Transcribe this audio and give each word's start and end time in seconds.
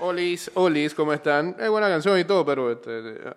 Olis, 0.00 0.50
Olis, 0.54 0.94
¿cómo 0.94 1.12
están? 1.12 1.54
Es 1.58 1.68
buena 1.68 1.88
canción 1.88 2.18
y 2.18 2.24
todo, 2.24 2.44
pero 2.44 2.72
este, 2.72 2.90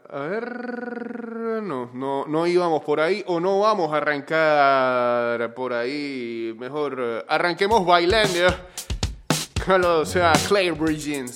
a 0.09 0.19
ver, 0.19 1.61
no, 1.61 1.89
no, 1.93 2.25
no 2.25 2.47
íbamos 2.47 2.81
por 2.83 3.01
ahí 3.01 3.21
o 3.27 3.39
no 3.39 3.59
vamos 3.59 3.91
a 3.91 3.97
arrancar 3.97 5.53
por 5.53 5.73
ahí. 5.73 6.55
Mejor 6.57 6.97
eh, 6.99 7.25
arranquemos 7.27 7.85
bailando. 7.85 8.47
O 9.77 10.05
sea, 10.05 10.33
Clay 10.47 10.71
Bridges. 10.71 11.35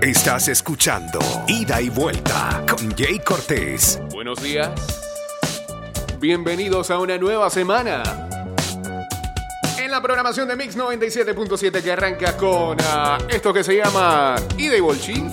Estás 0.00 0.48
escuchando 0.48 1.18
Ida 1.46 1.80
y 1.80 1.90
Vuelta 1.90 2.64
con 2.68 2.90
Jay 2.96 3.18
Cortés. 3.18 4.00
Buenos 4.10 4.42
días. 4.42 4.70
Bienvenidos 6.18 6.90
a 6.90 6.98
una 6.98 7.18
nueva 7.18 7.50
semana. 7.50 8.21
La 9.92 10.00
programación 10.00 10.48
de 10.48 10.56
Mix 10.56 10.74
97.7 10.74 11.82
que 11.82 11.92
arranca 11.92 12.34
con 12.34 12.78
ah, 12.80 13.18
esto 13.28 13.52
que 13.52 13.62
se 13.62 13.76
llama 13.76 14.36
Ida 14.56 14.78
y 14.78 14.80
ocean. 14.80 15.30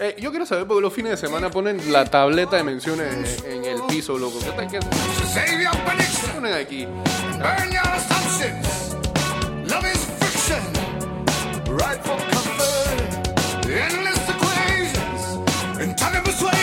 Eh, 0.00 0.16
yo 0.18 0.30
quiero 0.30 0.44
saber 0.44 0.66
por 0.66 0.78
qué 0.78 0.82
los 0.82 0.92
fines 0.92 1.12
de 1.12 1.16
semana 1.16 1.50
ponen 1.50 1.92
la 1.92 2.06
tableta 2.06 2.56
de 2.56 2.64
menciones 2.64 3.44
en 3.44 3.64
el 3.64 3.80
piso, 3.82 4.18
loco. 4.18 4.40
¿Qué 4.40 4.50
tal 4.50 4.68
que 4.68 4.80
ponen 6.34 6.52
aquí? 6.54 6.84
burn 6.84 7.70
your 7.70 7.86
assumptions. 7.86 8.96
Love 9.70 9.84
is 9.84 10.04
friction, 10.18 10.60
right 11.78 12.02
for. 12.02 12.43
Endless 13.76 14.28
equations, 14.30 15.80
and 15.80 15.98
time 15.98 16.14
and 16.14 16.53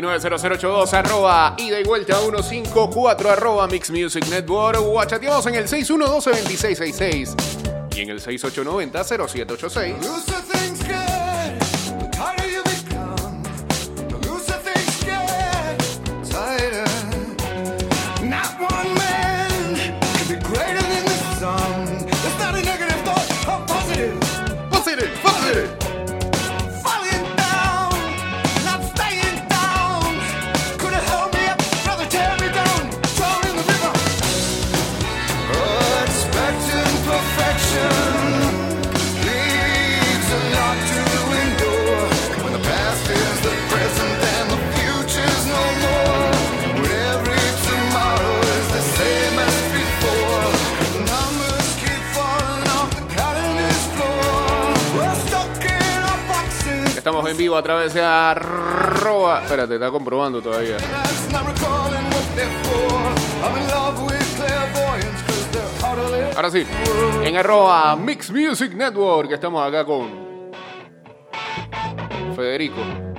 990082 0.00 0.94
arroba 0.94 1.54
ida 1.58 1.80
y 1.80 1.84
vuelta 1.84 2.16
154 2.18 3.30
arroba 3.30 3.66
Mix 3.66 3.90
Music 3.90 4.26
Network 4.28 4.80
o 4.80 5.00
achateamos 5.00 5.46
en 5.46 5.56
el 5.56 5.68
6112 5.68 6.30
2666 6.30 7.36
y 7.94 8.00
en 8.00 8.10
el 8.10 8.20
6890 8.20 9.04
0786. 9.04 10.71
Estamos 56.96 57.28
en 57.28 57.36
vivo 57.36 57.56
a 57.56 57.62
través 57.62 57.94
de 57.94 58.02
arroba 58.02 59.42
espérate, 59.42 59.74
está 59.74 59.90
comprobando 59.90 60.40
todavía. 60.40 60.76
Ahora 66.34 66.50
sí, 66.50 66.66
en 67.22 67.36
arroba 67.36 67.96
Mix 67.96 68.30
Music 68.30 68.72
Network 68.74 69.30
estamos 69.32 69.66
acá 69.66 69.84
con 69.84 70.10
Federico 72.34 73.11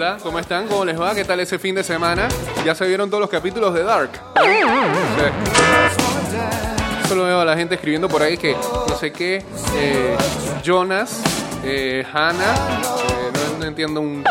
Hola, 0.00 0.16
¿cómo 0.22 0.38
están? 0.38 0.68
¿Cómo 0.68 0.84
les 0.84 0.96
va? 0.96 1.12
¿Qué 1.12 1.24
tal 1.24 1.40
ese 1.40 1.58
fin 1.58 1.74
de 1.74 1.82
semana? 1.82 2.28
¿Ya 2.64 2.72
se 2.72 2.86
vieron 2.86 3.10
todos 3.10 3.20
los 3.20 3.28
capítulos 3.28 3.74
de 3.74 3.82
Dark? 3.82 4.12
Solo 7.08 7.24
veo 7.24 7.40
a 7.40 7.44
la 7.44 7.56
gente 7.56 7.74
escribiendo 7.74 8.08
por 8.08 8.22
ahí 8.22 8.38
que 8.38 8.54
no 8.54 8.96
sé 8.96 9.10
qué, 9.10 9.44
eh, 9.74 10.16
Jonas, 10.62 11.20
eh, 11.64 12.06
Hannah, 12.12 12.54
eh, 12.54 13.58
no, 13.58 13.66
entiendo 13.66 14.00
un 14.00 14.22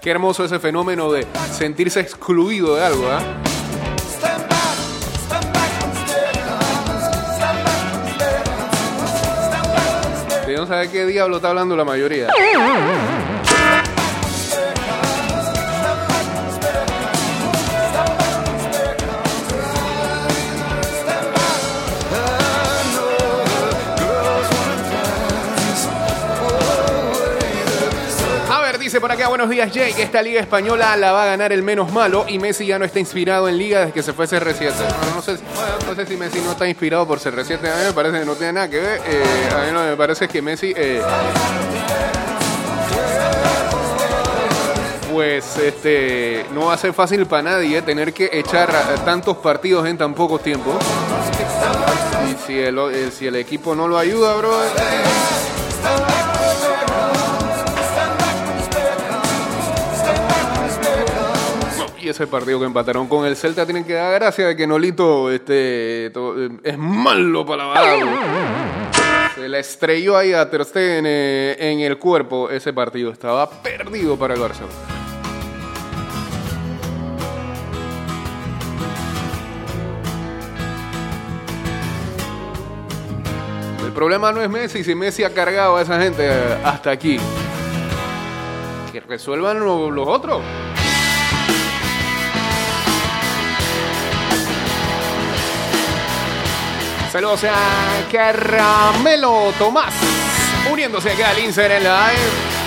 Qué 0.00 0.10
hermoso 0.10 0.46
ese 0.46 0.58
fenómeno 0.58 1.12
de 1.12 1.26
sentirse 1.52 2.00
excluido 2.00 2.76
de 2.76 2.84
algo, 2.86 3.10
¿ah? 3.10 3.20
Stand 3.20 3.49
no 10.60 10.66
saber 10.66 10.90
qué 10.90 11.06
diablo 11.06 11.36
está 11.36 11.48
hablando 11.48 11.74
la 11.74 11.84
mayoría. 11.84 12.28
Dice 28.90 29.00
por 29.00 29.12
acá, 29.12 29.28
buenos 29.28 29.48
días 29.48 29.70
Jay, 29.72 29.92
que 29.92 30.02
esta 30.02 30.20
liga 30.20 30.40
española 30.40 30.96
la 30.96 31.12
va 31.12 31.22
a 31.22 31.26
ganar 31.26 31.52
el 31.52 31.62
menos 31.62 31.92
malo 31.92 32.24
y 32.26 32.40
Messi 32.40 32.66
ya 32.66 32.76
no 32.76 32.84
está 32.84 32.98
inspirado 32.98 33.48
en 33.48 33.56
liga 33.56 33.78
desde 33.80 33.92
que 33.92 34.02
se 34.02 34.12
fue 34.12 34.26
CR7. 34.26 34.72
No, 35.14 35.22
sé, 35.22 35.36
si- 35.36 35.42
no 35.86 35.94
sé 35.94 36.06
si 36.06 36.16
Messi 36.16 36.40
no 36.40 36.50
está 36.50 36.66
inspirado 36.66 37.06
por 37.06 37.20
CR7, 37.20 37.58
a 37.72 37.76
mí 37.76 37.84
me 37.86 37.92
parece 37.92 38.18
que 38.18 38.24
no 38.24 38.34
tiene 38.34 38.52
nada 38.54 38.68
que 38.68 38.80
ver. 38.80 39.00
Eh, 39.06 39.48
a 39.54 39.58
mí 39.64 39.70
lo 39.72 39.80
que 39.82 39.86
me 39.90 39.96
parece 39.96 40.24
es 40.24 40.30
que 40.32 40.42
Messi... 40.42 40.72
eh, 40.76 41.00
pues 45.12 45.56
este 45.58 46.46
no 46.52 46.66
va 46.66 46.74
a 46.74 46.78
ser 46.78 46.92
fácil 46.92 47.26
para 47.26 47.42
nadie 47.42 47.82
tener 47.82 48.12
que 48.12 48.28
echar 48.32 48.70
tantos 49.04 49.36
partidos 49.36 49.86
en 49.86 49.98
tan 49.98 50.14
poco 50.14 50.40
tiempo. 50.40 50.72
Y 52.28 52.46
si 52.46 52.58
el, 52.58 52.76
eh, 52.78 53.10
si 53.16 53.26
el 53.28 53.36
equipo 53.36 53.76
no 53.76 53.86
lo 53.86 53.98
ayuda, 53.98 54.34
bro. 54.34 54.50
Ese 62.10 62.26
partido 62.26 62.58
que 62.58 62.66
empataron 62.66 63.06
con 63.08 63.24
el 63.26 63.36
Celta 63.36 63.64
tienen 63.64 63.84
que 63.84 63.94
dar 63.94 64.12
gracias 64.14 64.48
de 64.48 64.56
que 64.56 64.66
Nolito 64.66 65.30
este, 65.30 66.06
es 66.62 66.78
malo 66.78 67.44
para 67.46 67.64
la. 67.66 68.90
Se 69.34 69.48
le 69.48 69.58
estrelló 69.60 70.16
ahí 70.16 70.32
a 70.32 70.50
Ter 70.50 70.66
eh, 70.74 71.56
en 71.58 71.80
el 71.80 71.98
cuerpo 71.98 72.50
ese 72.50 72.72
partido. 72.72 73.10
Estaba 73.12 73.48
perdido 73.48 74.16
para 74.18 74.34
el 74.34 74.40
Barcelona. 74.40 74.72
El 83.84 83.92
problema 83.92 84.30
no 84.32 84.40
es 84.42 84.48
Messi, 84.48 84.84
si 84.84 84.94
Messi 84.94 85.24
ha 85.24 85.34
cargado 85.34 85.76
a 85.76 85.82
esa 85.82 86.00
gente 86.00 86.24
eh, 86.26 86.58
hasta 86.64 86.90
aquí. 86.90 87.18
Qué 88.92 89.00
resuelvan 89.00 89.60
lo- 89.60 89.90
los 89.90 90.06
otros. 90.06 90.40
Saludos 97.12 97.42
a 97.42 98.08
Caramelo 98.12 99.52
Tomás, 99.58 99.92
uniéndose 100.70 101.10
acá 101.10 101.30
al 101.30 101.40
Instagram 101.40 101.82
Live. 101.82 102.60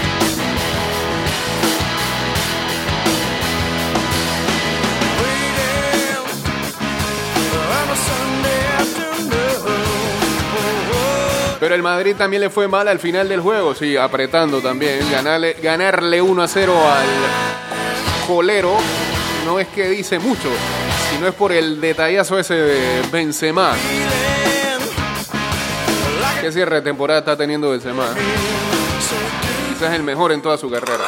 Pero 11.62 11.76
el 11.76 11.82
Madrid 11.82 12.14
también 12.18 12.42
le 12.42 12.50
fue 12.50 12.68
mal 12.68 12.90
al 12.90 13.00
final 13.00 13.30
del 13.30 13.40
juego, 13.40 13.74
sí, 13.74 13.96
apretando 13.96 14.60
también. 14.60 15.10
Ganarle, 15.10 15.56
ganarle 15.64 16.22
1 16.22 16.44
a 16.44 16.48
0 16.50 16.74
al 16.76 18.28
colero 18.28 18.76
no 19.46 19.58
es 19.58 19.70
que 19.70 19.88
dice 19.88 20.20
mucho, 20.20 20.50
sino 21.14 21.28
es 21.28 21.34
por 21.36 21.52
el 21.52 21.80
detallazo 21.80 22.40
ese 22.40 22.56
de 22.56 23.02
Benzema. 23.12 23.74
¿Qué 26.42 26.52
cierre 26.52 26.78
de 26.78 26.82
temporada 26.82 27.20
está 27.20 27.38
teniendo 27.38 27.70
Benzema? 27.70 28.08
Quizás 29.74 29.94
el 29.94 30.04
mejor 30.04 30.32
en 30.32 30.42
toda 30.42 30.58
su 30.58 30.70
carrera. 30.70 31.06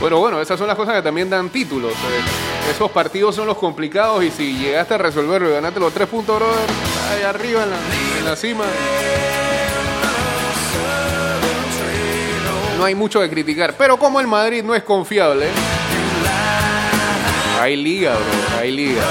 Bueno, 0.00 0.18
bueno, 0.18 0.40
esas 0.40 0.58
son 0.58 0.66
las 0.66 0.76
cosas 0.76 0.94
que 0.94 1.02
también 1.02 1.28
dan 1.28 1.50
títulos. 1.50 1.92
eh. 1.92 2.49
Esos 2.68 2.90
partidos 2.90 3.34
son 3.34 3.46
los 3.46 3.56
complicados 3.56 4.24
y 4.24 4.30
si 4.30 4.56
llegaste 4.56 4.94
a 4.94 4.98
resolverlo 4.98 5.50
y 5.50 5.52
ganaste 5.52 5.78
los 5.78 5.92
tres 5.92 6.08
puntos, 6.08 6.36
brother, 6.36 6.70
ahí 7.10 7.22
arriba 7.22 7.62
en 7.62 7.70
la, 7.70 7.76
en 8.18 8.24
la 8.24 8.36
cima. 8.36 8.64
No 12.78 12.86
hay 12.86 12.94
mucho 12.94 13.20
que 13.20 13.28
criticar. 13.28 13.74
Pero 13.76 13.98
como 13.98 14.20
el 14.20 14.26
Madrid 14.26 14.64
no 14.64 14.74
es 14.74 14.82
confiable, 14.82 15.48
hay 17.60 17.76
liga, 17.76 18.14
bro, 18.14 18.58
hay 18.58 18.72
liga. 18.72 19.02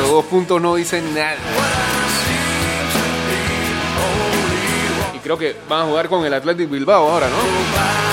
Los 0.00 0.10
dos 0.10 0.24
puntos 0.24 0.62
no 0.62 0.76
dicen 0.76 1.14
nada. 1.14 1.36
Y 5.14 5.18
creo 5.18 5.36
que 5.36 5.54
van 5.68 5.82
a 5.82 5.84
jugar 5.84 6.08
con 6.08 6.24
el 6.24 6.32
Athletic 6.32 6.70
Bilbao 6.70 7.10
ahora, 7.10 7.28
¿no? 7.28 8.07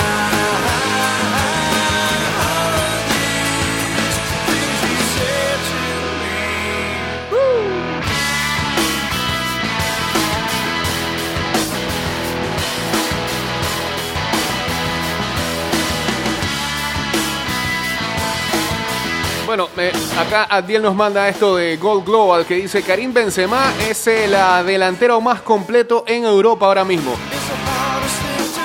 Bueno, 19.56 19.70
eh, 19.78 19.90
acá 20.18 20.46
Adiel 20.50 20.82
nos 20.82 20.94
manda 20.94 21.26
esto 21.30 21.56
de 21.56 21.78
Gold 21.78 22.04
Global 22.04 22.44
que 22.44 22.56
dice 22.56 22.82
Karim 22.82 23.14
Benzema 23.14 23.72
es 23.88 24.06
el 24.06 24.36
delantero 24.66 25.18
más 25.22 25.40
completo 25.40 26.04
en 26.06 26.26
Europa 26.26 26.66
ahora 26.66 26.84
mismo. 26.84 27.14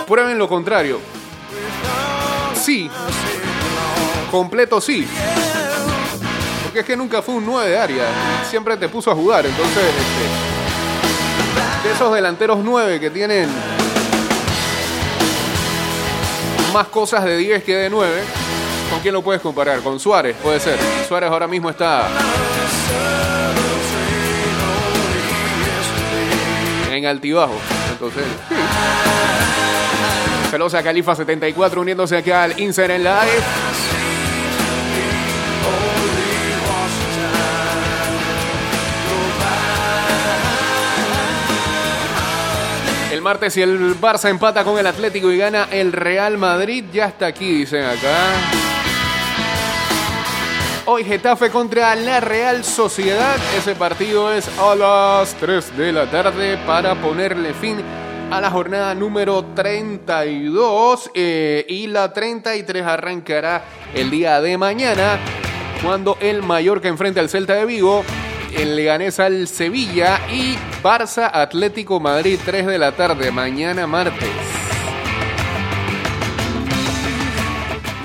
Prueben 0.06 0.38
lo 0.38 0.50
contrario. 0.50 1.00
Sí. 2.62 2.92
Completo 4.30 4.82
sí. 4.82 5.08
Porque 6.64 6.82
es 6.82 6.86
que 6.86 6.98
nunca 6.98 7.22
fue 7.22 7.36
un 7.36 7.46
9 7.46 7.70
de 7.70 7.78
área. 7.78 8.04
Siempre 8.50 8.76
te 8.76 8.90
puso 8.90 9.12
a 9.12 9.16
jugar. 9.16 9.46
Entonces, 9.46 9.86
este, 9.86 11.88
de 11.88 11.94
esos 11.96 12.14
delanteros 12.14 12.60
9 12.62 13.00
que 13.00 13.10
tienen 13.10 13.50
más 16.74 16.88
cosas 16.88 17.24
de 17.24 17.38
10 17.38 17.64
que 17.64 17.78
de 17.78 17.90
9, 17.90 18.12
¿con 18.92 19.00
quién 19.00 19.14
lo 19.14 19.24
puedes 19.24 19.42
comparar? 19.42 19.80
Con 19.80 20.00
Suárez, 20.00 20.36
puede 20.44 20.60
ser. 20.60 20.78
Suárez 21.08 21.32
ahora 21.32 21.48
mismo 21.48 21.70
está 21.70 22.08
en 26.92 27.06
altibajo. 27.06 27.56
Entonces, 27.92 28.24
sí. 28.50 28.56
Saludos 30.52 30.74
a 30.74 30.84
Califa74 30.84 31.78
uniéndose 31.78 32.18
acá 32.18 32.44
al 32.44 32.60
Instagram 32.60 33.02
Live. 33.02 33.44
El 43.14 43.22
martes 43.22 43.54
si 43.54 43.62
el 43.62 44.00
Barça 44.00 44.30
empata 44.30 44.64
con 44.64 44.78
el 44.78 44.88
Atlético 44.88 45.32
y 45.32 45.38
gana 45.38 45.68
el 45.72 45.94
Real 45.94 46.38
Madrid, 46.38 46.86
ya 46.92 47.06
está 47.06 47.28
aquí, 47.28 47.60
dicen 47.60 47.84
acá. 47.86 48.61
Hoy 50.94 51.06
Getafe 51.06 51.50
contra 51.50 51.96
la 51.96 52.20
Real 52.20 52.66
Sociedad. 52.66 53.38
Ese 53.58 53.76
partido 53.76 54.30
es 54.34 54.50
a 54.60 54.76
las 54.76 55.34
3 55.36 55.78
de 55.78 55.94
la 55.94 56.12
tarde 56.12 56.58
para 56.68 56.96
ponerle 56.96 57.54
fin 57.54 57.78
a 58.30 58.42
la 58.42 58.52
jornada 58.52 58.94
número 58.94 59.42
32. 59.56 61.12
eh, 61.14 61.66
y 61.70 61.88
la 61.88 62.12
33 62.12 62.86
arrancará 62.86 63.64
el 63.94 64.12
día 64.12 64.42
de 64.42 64.58
mañana 64.58 65.18
cuando 65.82 66.18
el 66.20 66.44
Mallorca 66.44 66.90
enfrenta 66.90 67.22
al 67.22 67.30
Celta 67.30 67.54
de 67.54 67.64
Vigo. 67.64 68.04
El 68.54 68.76
Leganés 68.76 69.18
al 69.22 69.48
Sevilla 69.48 70.20
y 70.30 70.58
Barça 70.84 71.32
Atlético 71.34 72.02
Madrid 72.02 72.38
3 72.44 72.68
de 72.68 72.78
la 72.78 72.92
tarde 72.92 73.32
mañana 73.32 73.88
martes. 73.88 74.28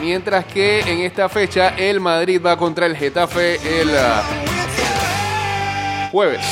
Mientras 0.06 0.44
que 0.44 0.82
en 0.82 1.00
esta 1.00 1.28
fecha 1.28 1.70
el 1.70 1.98
Madrid 1.98 2.40
va 2.40 2.56
contra 2.56 2.86
el 2.86 2.96
Getafe 2.96 3.56
el 3.80 3.90
ah, 3.98 4.22
jueves. 6.12 6.46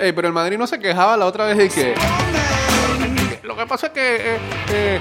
Ey, 0.00 0.10
pero 0.10 0.26
el 0.26 0.34
Madrid 0.34 0.58
no 0.58 0.66
se 0.66 0.80
quejaba 0.80 1.16
la 1.16 1.26
otra 1.26 1.44
vez 1.44 1.56
de 1.56 1.68
que 1.68 1.94
Lo 3.44 3.56
que 3.56 3.64
pasa 3.64 3.86
es 3.86 3.92
que. 3.92 4.16
eh, 4.16 4.38
eh, 4.72 4.98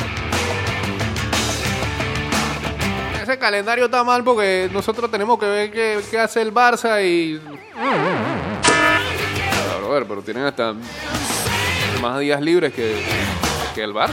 ese 3.23 3.37
calendario 3.37 3.85
está 3.85 4.03
mal 4.03 4.21
porque 4.23 4.69
nosotros 4.71 5.09
tenemos 5.09 5.39
que 5.39 5.45
ver 5.45 5.71
qué, 5.71 6.01
qué 6.11 6.19
hace 6.19 6.41
el 6.41 6.53
Barça 6.53 7.01
y. 7.01 7.39
Claro, 9.63 9.85
a 9.85 9.93
ver, 9.93 10.05
pero 10.05 10.21
tienen 10.21 10.43
hasta 10.43 10.75
más 12.01 12.19
días 12.19 12.41
libres 12.41 12.73
que, 12.73 13.01
que 13.73 13.83
el 13.83 13.93
Barça. 13.93 14.11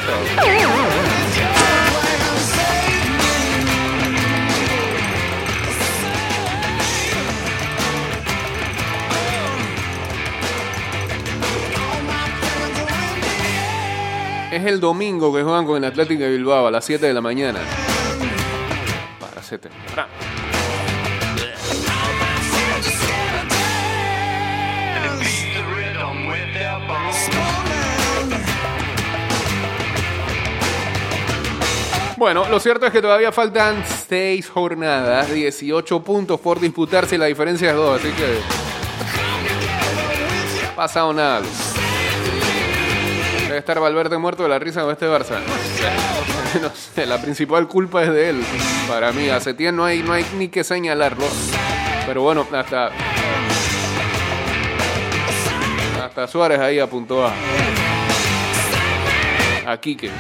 Es 14.53 14.67
el 14.67 14.81
domingo 14.81 15.35
que 15.35 15.43
juegan 15.43 15.67
con 15.67 15.77
el 15.79 15.85
Atlético 15.85 16.23
de 16.23 16.31
Bilbao 16.31 16.67
a 16.67 16.71
las 16.71 16.85
7 16.85 17.07
de 17.07 17.15
la 17.15 17.21
mañana. 17.21 17.61
Para 19.51 19.59
7. 19.59 19.71
Beat 25.19 25.55
the 25.55 25.63
rhythm 25.75 26.29
with 26.29 26.55
their 26.55 26.79
bones. 26.87 27.29
Bueno, 32.17 32.49
lo 32.49 32.61
cierto 32.61 32.87
es 32.87 32.93
que 32.93 33.03
todavía 33.03 33.33
faltan 33.33 33.83
6 34.09 34.49
jornadas, 34.51 35.33
18 35.33 36.01
puntos 36.05 36.39
por 36.39 36.61
disputarse, 36.61 37.19
la 37.19 37.27
diferencia 37.27 37.71
es 37.71 37.77
2, 37.77 38.01
así 38.01 38.13
que. 38.13 38.39
Pasado 40.77 41.13
nada. 41.13 41.41
Debe 41.41 41.70
estar 43.61 43.79
Valverde 43.81 44.19
muerto 44.19 44.43
de 44.43 44.49
la 44.49 44.59
risa 44.59 44.83
con 44.83 44.91
este 44.91 45.07
Barça. 45.07 45.39
No 46.61 46.71
sé, 46.75 47.07
la 47.07 47.23
principal 47.23 47.69
culpa 47.69 48.03
es 48.03 48.11
de 48.11 48.31
él. 48.31 48.43
Para 48.89 49.13
mí, 49.13 49.29
a 49.29 49.39
Setién 49.39 49.77
no 49.77 49.85
hay, 49.85 50.03
no 50.03 50.13
hay 50.13 50.27
ni 50.37 50.49
que 50.49 50.65
señalarlo. 50.65 51.25
Pero 52.07 52.23
bueno, 52.23 52.45
hasta. 52.53 52.91
Hasta 56.05 56.27
Suárez 56.27 56.59
ahí 56.59 56.81
apuntó 56.81 57.25
a. 57.25 57.33
A 59.65 59.77
Quique. 59.77 60.11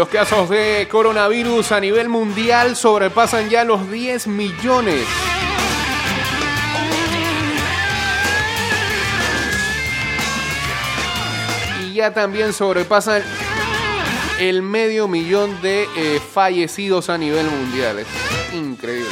Los 0.00 0.08
casos 0.08 0.48
de 0.48 0.88
coronavirus 0.90 1.72
a 1.72 1.78
nivel 1.78 2.08
mundial 2.08 2.74
sobrepasan 2.74 3.50
ya 3.50 3.64
los 3.64 3.90
10 3.90 4.28
millones. 4.28 5.06
Y 11.84 11.92
ya 11.92 12.14
también 12.14 12.54
sobrepasan 12.54 13.22
el 14.38 14.62
medio 14.62 15.06
millón 15.06 15.60
de 15.60 15.86
eh, 15.94 16.18
fallecidos 16.32 17.10
a 17.10 17.18
nivel 17.18 17.44
mundial. 17.50 17.98
Es 17.98 18.54
increíble. 18.54 19.10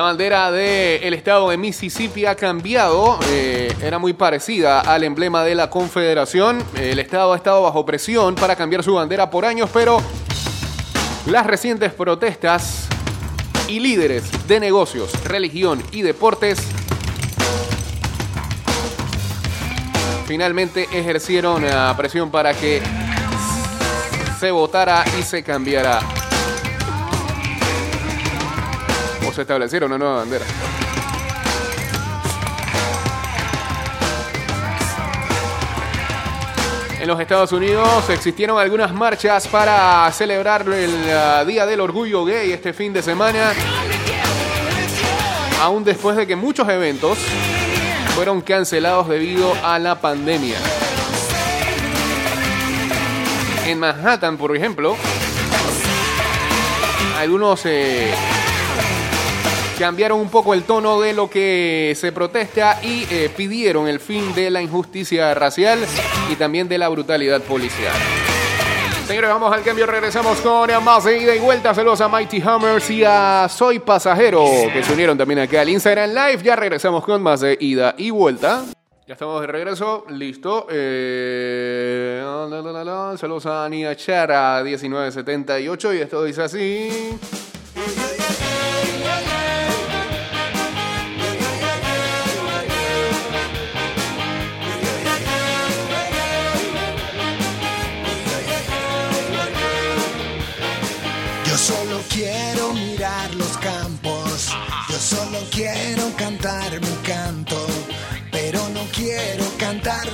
La 0.00 0.04
bandera 0.04 0.50
del 0.50 1.12
estado 1.12 1.50
de 1.50 1.58
Mississippi 1.58 2.24
ha 2.24 2.34
cambiado, 2.34 3.18
eh, 3.28 3.70
era 3.82 3.98
muy 3.98 4.14
parecida 4.14 4.80
al 4.80 5.04
emblema 5.04 5.44
de 5.44 5.54
la 5.54 5.68
Confederación. 5.68 6.64
El 6.74 6.98
estado 6.98 7.34
ha 7.34 7.36
estado 7.36 7.60
bajo 7.60 7.84
presión 7.84 8.34
para 8.34 8.56
cambiar 8.56 8.82
su 8.82 8.94
bandera 8.94 9.28
por 9.28 9.44
años, 9.44 9.68
pero 9.74 10.00
las 11.26 11.46
recientes 11.46 11.92
protestas 11.92 12.88
y 13.68 13.78
líderes 13.78 14.48
de 14.48 14.58
negocios, 14.58 15.12
religión 15.24 15.82
y 15.92 16.00
deportes 16.00 16.58
finalmente 20.24 20.88
ejercieron 20.94 21.62
la 21.62 21.94
presión 21.94 22.30
para 22.30 22.54
que 22.54 22.80
se 24.38 24.50
votara 24.50 25.04
y 25.18 25.22
se 25.22 25.42
cambiara 25.42 26.00
se 29.32 29.42
estableciera 29.42 29.86
una 29.86 29.98
nueva 29.98 30.16
bandera. 30.16 30.44
En 37.00 37.08
los 37.08 37.18
Estados 37.18 37.50
Unidos 37.52 38.10
existieron 38.10 38.58
algunas 38.58 38.92
marchas 38.92 39.48
para 39.48 40.10
celebrar 40.12 40.68
el 40.68 40.90
uh, 40.90 41.46
Día 41.46 41.64
del 41.64 41.80
Orgullo 41.80 42.26
Gay 42.26 42.52
este 42.52 42.74
fin 42.74 42.92
de 42.92 43.02
semana, 43.02 43.52
aún 45.62 45.82
después 45.82 46.16
de 46.16 46.26
que 46.26 46.36
muchos 46.36 46.68
eventos 46.68 47.16
fueron 48.14 48.42
cancelados 48.42 49.08
debido 49.08 49.54
a 49.64 49.78
la 49.78 49.98
pandemia. 49.98 50.58
En 53.66 53.78
Manhattan, 53.78 54.36
por 54.36 54.54
ejemplo, 54.54 54.96
algunos 57.18 57.60
eh, 57.64 58.12
cambiaron 59.80 60.20
un 60.20 60.28
poco 60.28 60.52
el 60.52 60.64
tono 60.64 61.00
de 61.00 61.14
lo 61.14 61.30
que 61.30 61.94
se 61.96 62.12
protesta 62.12 62.80
y 62.82 63.06
eh, 63.10 63.30
pidieron 63.34 63.88
el 63.88 63.98
fin 63.98 64.34
de 64.34 64.50
la 64.50 64.60
injusticia 64.60 65.32
racial 65.32 65.78
y 66.30 66.36
también 66.36 66.68
de 66.68 66.76
la 66.76 66.90
brutalidad 66.90 67.40
policial. 67.40 67.94
Señores, 69.06 69.30
vamos 69.30 69.50
al 69.50 69.62
cambio. 69.62 69.86
Regresamos 69.86 70.38
con 70.40 70.68
más 70.84 71.04
de 71.04 71.22
ida 71.22 71.34
y 71.34 71.38
vuelta. 71.38 71.74
Saludos 71.74 72.02
a 72.02 72.08
Mighty 72.08 72.42
Hammers 72.42 72.90
y 72.90 73.04
a 73.04 73.48
Soy 73.48 73.78
Pasajero, 73.78 74.44
que 74.70 74.82
se 74.82 74.92
unieron 74.92 75.16
también 75.16 75.40
aquí 75.40 75.56
al 75.56 75.70
Instagram 75.70 76.10
Live. 76.10 76.42
Ya 76.42 76.56
regresamos 76.56 77.02
con 77.02 77.22
más 77.22 77.40
de 77.40 77.56
ida 77.58 77.94
y 77.96 78.10
vuelta. 78.10 78.64
Ya 79.08 79.14
estamos 79.14 79.40
de 79.40 79.46
regreso, 79.46 80.04
listo. 80.10 80.66
Eh. 80.70 82.22
Saludos 83.18 83.46
a 83.46 83.64
Ania 83.64 83.96
Chara 83.96 84.60
1978 84.62 85.94
y 85.94 85.98
esto 86.00 86.22
dice 86.22 86.42
así. 86.42 87.39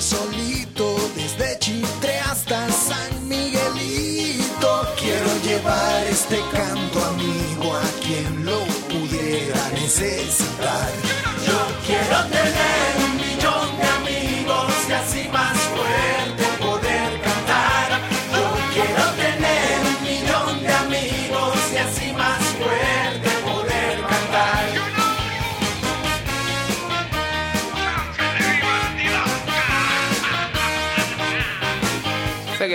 Solito 0.06 0.96
desde 1.16 1.58
Chitre 1.58 2.20
hasta 2.20 2.70
San 2.70 3.28
Miguelito. 3.28 4.86
Quiero 4.96 5.30
llevar 5.42 6.06
este 6.06 6.38
canto 6.52 7.04
amigo 7.04 7.74
a 7.74 7.82
quien 8.04 8.44
lo 8.44 8.60
pudiera 8.88 9.68
necesitar. 9.70 10.90
Yo 11.44 11.58
quiero 11.86 12.22
tener 12.28 12.88
un 13.04 13.16
millón 13.16 13.45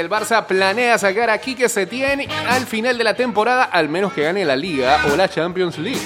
el 0.01 0.10
Barça 0.10 0.46
planea 0.48 0.98
sacar 0.98 1.29
a 1.29 1.38
Quique 1.38 1.70
Setién 1.70 2.27
al 2.50 2.65
final 2.65 2.98
de 2.98 3.03
la 3.03 3.13
temporada, 3.13 3.63
al 3.63 3.88
menos 3.88 4.12
que 4.13 4.24
gane 4.24 4.43
la 4.43 4.55
Liga 4.55 5.05
o 5.12 5.15
la 5.15 5.29
Champions 5.29 5.77
League. 5.77 6.01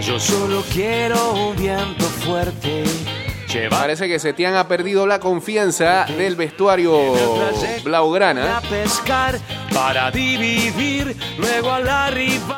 Yo 0.00 0.18
solo 0.20 0.62
quiero 0.72 1.32
un 1.32 1.56
viento 1.56 2.04
fuerte. 2.04 2.84
Parece 3.68 4.06
que 4.06 4.20
Setién 4.20 4.54
ha 4.54 4.68
perdido 4.68 5.08
la 5.08 5.18
confianza 5.18 6.06
del 6.16 6.36
vestuario 6.36 7.14
blaugrana 7.82 8.62
para 9.74 10.12
dividir, 10.12 11.16
luego 11.36 11.72
a 11.72 11.80
la 11.80 12.10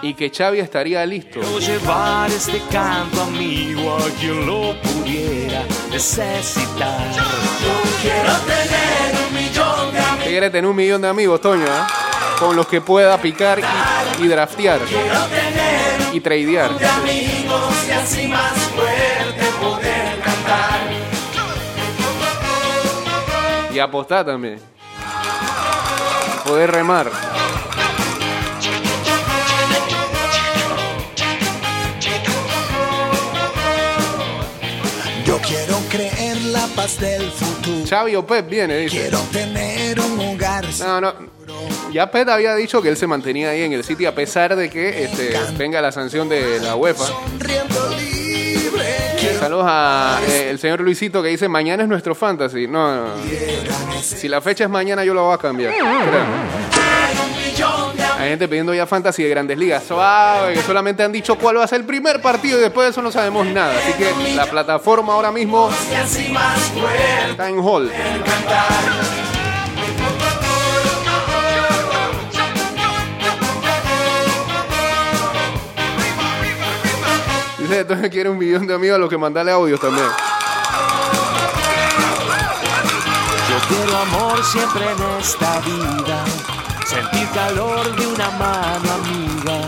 y 0.02 0.12
que 0.12 0.28
Xavi 0.28 0.61
estaría 0.61 1.06
listo. 1.06 1.40
Quiero 1.40 1.58
llevar 1.58 2.30
este 2.30 2.61
canto 2.70 3.22
amigo 3.22 3.96
a 3.96 4.20
quien 4.20 4.46
lo 4.46 4.78
pudiera 4.82 5.62
necesitar. 5.90 7.11
Quiero 8.02 8.32
tener 8.46 9.26
un 9.26 9.34
millón. 9.34 9.81
Quiere 10.32 10.48
tener 10.48 10.66
un 10.66 10.74
millón 10.74 11.02
de 11.02 11.08
amigos, 11.08 11.42
Toño, 11.42 11.66
¿eh? 11.66 12.38
con 12.38 12.56
los 12.56 12.66
que 12.66 12.80
pueda 12.80 13.20
picar 13.20 13.60
y, 14.18 14.24
y 14.24 14.28
draftear 14.28 14.80
y 16.10 16.20
tradear. 16.20 16.70
y 23.74 23.78
apostar 23.78 24.24
también. 24.24 24.58
Poder 26.46 26.70
remar. 26.70 27.10
Yo 35.26 35.38
quiero 35.40 35.78
creer 35.90 36.40
la 36.44 36.66
paz 36.68 36.98
del 36.98 37.30
futuro. 37.30 37.84
Xavi 37.86 38.16
Pep 38.22 38.48
viene, 38.48 38.78
dice. 38.78 38.96
Quiero 38.96 39.18
tener 39.30 39.71
No, 40.80 41.00
no. 41.00 41.12
Ya 41.92 42.11
Pep 42.11 42.28
había 42.28 42.54
dicho 42.54 42.80
que 42.80 42.88
él 42.88 42.96
se 42.96 43.06
mantenía 43.06 43.50
ahí 43.50 43.62
en 43.62 43.72
el 43.72 43.84
sitio 43.84 44.08
a 44.08 44.12
pesar 44.12 44.56
de 44.56 44.70
que 44.70 45.04
este, 45.04 45.34
venga 45.58 45.80
la 45.80 45.92
sanción 45.92 46.28
de 46.28 46.61
la 46.61 46.76
UEFA. 46.76 47.04
Saludos 49.38 49.66
a 49.68 50.20
eh, 50.28 50.50
el 50.50 50.58
señor 50.58 50.80
Luisito 50.80 51.22
que 51.22 51.28
dice 51.28 51.49
mañana 51.49 51.82
es 51.82 51.88
nuestro 51.88 52.14
fantasy. 52.14 52.66
No, 52.66 52.94
no, 52.94 53.04
no. 53.08 54.02
Si 54.02 54.28
la 54.28 54.40
fecha 54.40 54.64
es 54.64 54.70
mañana 54.70 55.04
yo 55.04 55.14
lo 55.14 55.25
voy 55.25 55.34
a 55.34 55.38
cambiar. 55.38 55.72
Créanme. 55.72 56.72
Hay 58.18 58.30
gente 58.30 58.49
pidiendo 58.49 58.72
ya 58.72 58.87
fantasy 58.87 59.25
de 59.25 59.28
grandes 59.28 59.58
ligas. 59.58 59.82
Suave, 59.82 60.54
que 60.54 60.62
solamente 60.62 61.02
han 61.02 61.12
dicho 61.12 61.37
cuál 61.37 61.58
va 61.58 61.64
a 61.64 61.68
ser 61.68 61.80
el 61.80 61.87
primer 61.87 62.22
partido 62.22 62.58
y 62.58 62.62
después 62.62 62.87
de 62.87 62.90
eso 62.92 63.02
no 63.02 63.11
sabemos 63.11 63.46
nada. 63.46 63.75
Así 63.76 63.92
que 63.94 64.34
la 64.34 64.46
plataforma 64.46 65.12
ahora 65.12 65.32
mismo 65.32 65.70
está 67.30 67.49
en 67.49 67.58
hold. 67.58 67.90
Entonces 77.80 78.10
quiere 78.10 78.28
un 78.28 78.38
millón 78.38 78.66
de 78.66 78.74
amigos 78.74 78.96
a 78.96 78.98
los 78.98 79.08
que 79.08 79.18
mandarle 79.18 79.52
audios 79.52 79.80
también. 79.80 80.06
Yo 83.48 83.58
quiero 83.68 83.96
amor 83.98 84.44
siempre 84.44 84.84
en 84.90 85.20
esta 85.20 85.60
vida. 85.60 86.24
Sentir 86.86 87.28
calor 87.30 87.96
de 87.96 88.06
una 88.06 88.30
mano 88.30 88.92
amiga. 88.92 89.66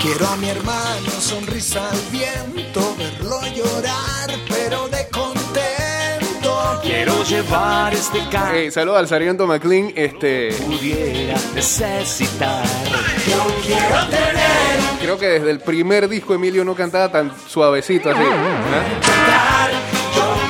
Quiero 0.00 0.28
a 0.28 0.36
mi 0.36 0.48
hermano 0.48 1.10
sonrisa 1.20 1.88
al 1.90 2.00
viento, 2.12 2.94
verlo 2.96 3.40
llorar, 3.54 4.07
llevar 7.28 7.92
este 7.94 8.20
carro. 8.30 8.56
Eh, 8.56 8.70
saludos 8.70 8.98
al 9.00 9.08
sargento 9.08 9.46
McLean. 9.46 9.92
Este, 9.94 10.52
Pudiera 10.64 11.34
necesitar. 11.54 12.64
creo 15.00 15.18
que 15.18 15.26
desde 15.26 15.50
el 15.50 15.60
primer 15.60 16.08
disco 16.08 16.34
Emilio 16.34 16.64
no 16.64 16.74
cantaba 16.74 17.10
tan 17.10 17.32
suavecito 17.46 18.10
así. 18.10 18.20
¿ah? 18.22 19.68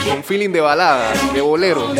Con 0.08 0.24
feeling 0.24 0.50
de 0.50 0.60
balada, 0.60 1.12
de 1.34 1.40
bolero. 1.40 1.92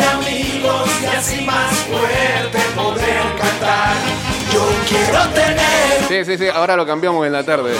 Sí, 6.09 6.25
sí, 6.25 6.39
sí, 6.39 6.49
ahora 6.49 6.75
lo 6.75 6.87
cambiamos 6.87 7.27
en 7.27 7.33
la 7.33 7.45
tarde. 7.45 7.75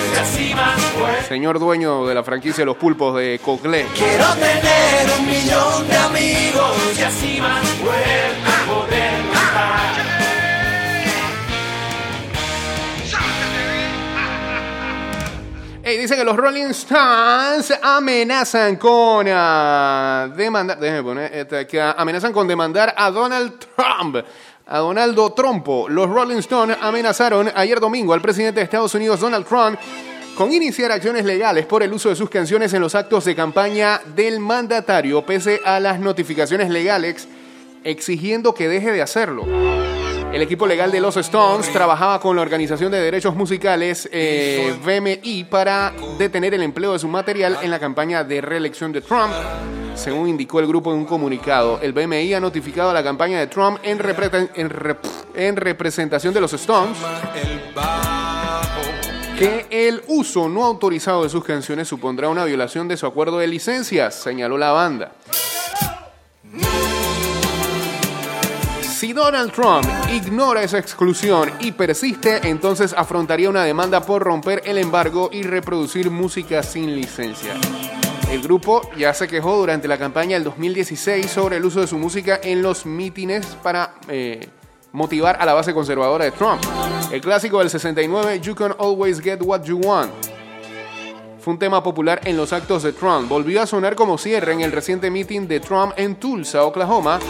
Señor 1.27 1.59
dueño 1.59 2.07
de 2.07 2.15
la 2.15 2.23
franquicia 2.23 2.63
de 2.63 2.67
los 2.67 2.77
pulpos 2.77 3.17
de 3.17 3.41
Coclé. 3.43 3.87
Quiero 3.95 4.27
tener 4.35 5.19
un 5.19 5.27
millón 5.27 5.89
de 5.89 5.97
amigos 5.97 6.77
Y 6.99 7.03
así 7.03 7.41
más 7.41 7.67
poder 7.81 8.35
cantar. 8.43 10.09
Ey, 15.89 15.97
dice 15.97 16.17
que 16.17 16.25
los 16.25 16.37
Rolling 16.37 16.67
Stones 16.67 17.73
amenazan 17.83 18.77
con 18.77 19.27
ah, 19.31 20.29
demandar. 20.37 20.79
Déjeme 20.79 21.03
poner 21.03 21.35
esta 21.35 21.67
que 21.67 21.81
amenazan 21.81 22.31
con 22.31 22.47
demandar 22.47 22.93
a 22.95 23.11
Donald 23.11 23.55
Trump. 23.59 24.17
A 24.71 24.79
Donaldo 24.79 25.31
Trumpo. 25.31 25.89
Los 25.89 26.11
Rolling 26.11 26.37
Stones 26.37 26.77
amenazaron 26.83 27.51
ayer 27.55 27.81
domingo 27.81 28.13
al 28.13 28.21
presidente 28.21 28.61
de 28.61 28.65
Estados 28.65 28.95
Unidos, 28.95 29.21
Donald 29.21 29.47
Trump, 29.47 29.79
con 30.37 30.53
iniciar 30.53 30.93
acciones 30.93 31.25
legales 31.25 31.65
por 31.65 31.83
el 31.83 31.93
uso 31.93 32.11
de 32.11 32.17
sus 32.17 32.29
canciones 32.29 32.75
en 32.75 32.83
los 32.83 32.95
actos 32.95 33.25
de 33.25 33.35
campaña 33.35 34.03
del 34.15 34.41
mandatario, 34.41 35.25
pese 35.25 35.61
a 35.65 35.81
las 35.81 35.99
notificaciones 36.01 36.69
legales 36.69 37.27
exigiendo 37.83 38.55
que 38.55 38.69
deje 38.69 38.93
de 38.93 39.01
hacerlo. 39.01 39.47
El 40.33 40.43
equipo 40.43 40.67
legal 40.67 40.93
de 40.93 41.01
los 41.01 41.17
Stones 41.17 41.73
trabajaba 41.73 42.21
con 42.21 42.37
la 42.37 42.43
Organización 42.43 42.93
de 42.93 43.01
Derechos 43.01 43.35
Musicales 43.35 44.09
eh, 44.13 44.75
BMI 44.85 45.45
para 45.45 45.93
detener 46.19 46.55
el 46.55 46.63
empleo 46.63 46.93
de 46.93 46.99
su 46.99 47.09
material 47.09 47.59
en 47.63 47.71
la 47.71 47.79
campaña 47.79 48.25
de 48.25 48.41
reelección 48.41 48.93
de 48.93 49.01
Trump. 49.01 49.33
Según 49.95 50.29
indicó 50.29 50.61
el 50.61 50.67
grupo 50.67 50.93
en 50.93 50.99
un 50.99 51.07
comunicado, 51.07 51.81
el 51.83 51.93
BMI 51.93 52.35
ha 52.35 52.41
notificado 52.41 52.91
a 52.91 52.95
la 52.95 53.03
campaña 53.03 53.41
de 53.41 53.47
Trump 53.49 53.79
en, 53.83 54.01
en 55.35 55.57
representación 55.57 56.35
de 56.35 56.41
los 56.41 56.53
Stones 56.53 56.99
que 59.39 59.67
el 59.71 60.03
uso 60.09 60.49
no 60.49 60.65
autorizado 60.65 61.23
de 61.23 61.29
sus 61.29 61.45
canciones 61.45 61.87
supondrá 61.87 62.29
una 62.29 62.45
violación 62.45 62.89
de 62.89 62.97
su 62.97 63.07
acuerdo 63.07 63.39
de 63.39 63.47
licencias, 63.47 64.17
señaló 64.17 64.59
la 64.59 64.73
banda. 64.73 65.13
Si 68.99 69.13
Donald 69.13 69.53
Trump 69.53 69.87
ignora 70.13 70.65
esa 70.65 70.77
exclusión 70.77 71.53
y 71.61 71.71
persiste, 71.71 72.49
entonces 72.49 72.93
afrontaría 72.99 73.49
una 73.49 73.63
demanda 73.63 74.01
por 74.01 74.25
romper 74.25 74.61
el 74.65 74.77
embargo 74.77 75.31
y 75.33 75.45
reproducir 75.45 76.11
música 76.11 76.65
sin 76.65 76.97
licencia. 76.97 77.55
El 78.29 78.43
grupo 78.43 78.91
ya 78.99 79.15
se 79.15 79.29
quejó 79.29 79.57
durante 79.57 79.87
la 79.87 79.99
campaña 79.99 80.35
del 80.35 80.43
2016 80.43 81.31
sobre 81.31 81.59
el 81.59 81.65
uso 81.65 81.81
de 81.81 81.87
su 81.87 81.97
música 81.97 82.41
en 82.43 82.61
los 82.61 82.87
mítines 82.87 83.47
para 83.63 83.95
eh, 84.09 84.49
motivar 84.91 85.37
a 85.41 85.47
la 85.47 85.55
base 85.55 85.73
conservadora 85.73 86.25
de 86.25 86.33
Trump. 86.33 86.61
El 87.13 87.21
clásico 87.21 87.61
del 87.61 87.71
69, 87.71 88.41
You 88.41 88.57
Can 88.57 88.75
Always 88.81 89.21
Get 89.21 89.39
What 89.43 89.63
You 89.63 89.79
Want, 89.79 90.11
fue 91.39 91.53
un 91.53 91.61
tema 91.61 91.85
popular 91.85 92.21
en 92.25 92.37
los 92.37 92.53
actos 92.53 92.83
de 92.83 92.93
Trump. 92.93 93.29
Volvió 93.29 93.63
a 93.63 93.67
sonar 93.67 93.95
como 93.95 94.19
cierre 94.19 94.55
en 94.55 94.63
el 94.63 94.73
reciente 94.73 95.09
meeting 95.09 95.47
de 95.47 95.61
Trump 95.61 95.93
en 95.97 96.17
Tulsa, 96.17 96.65
Oklahoma. 96.65 97.21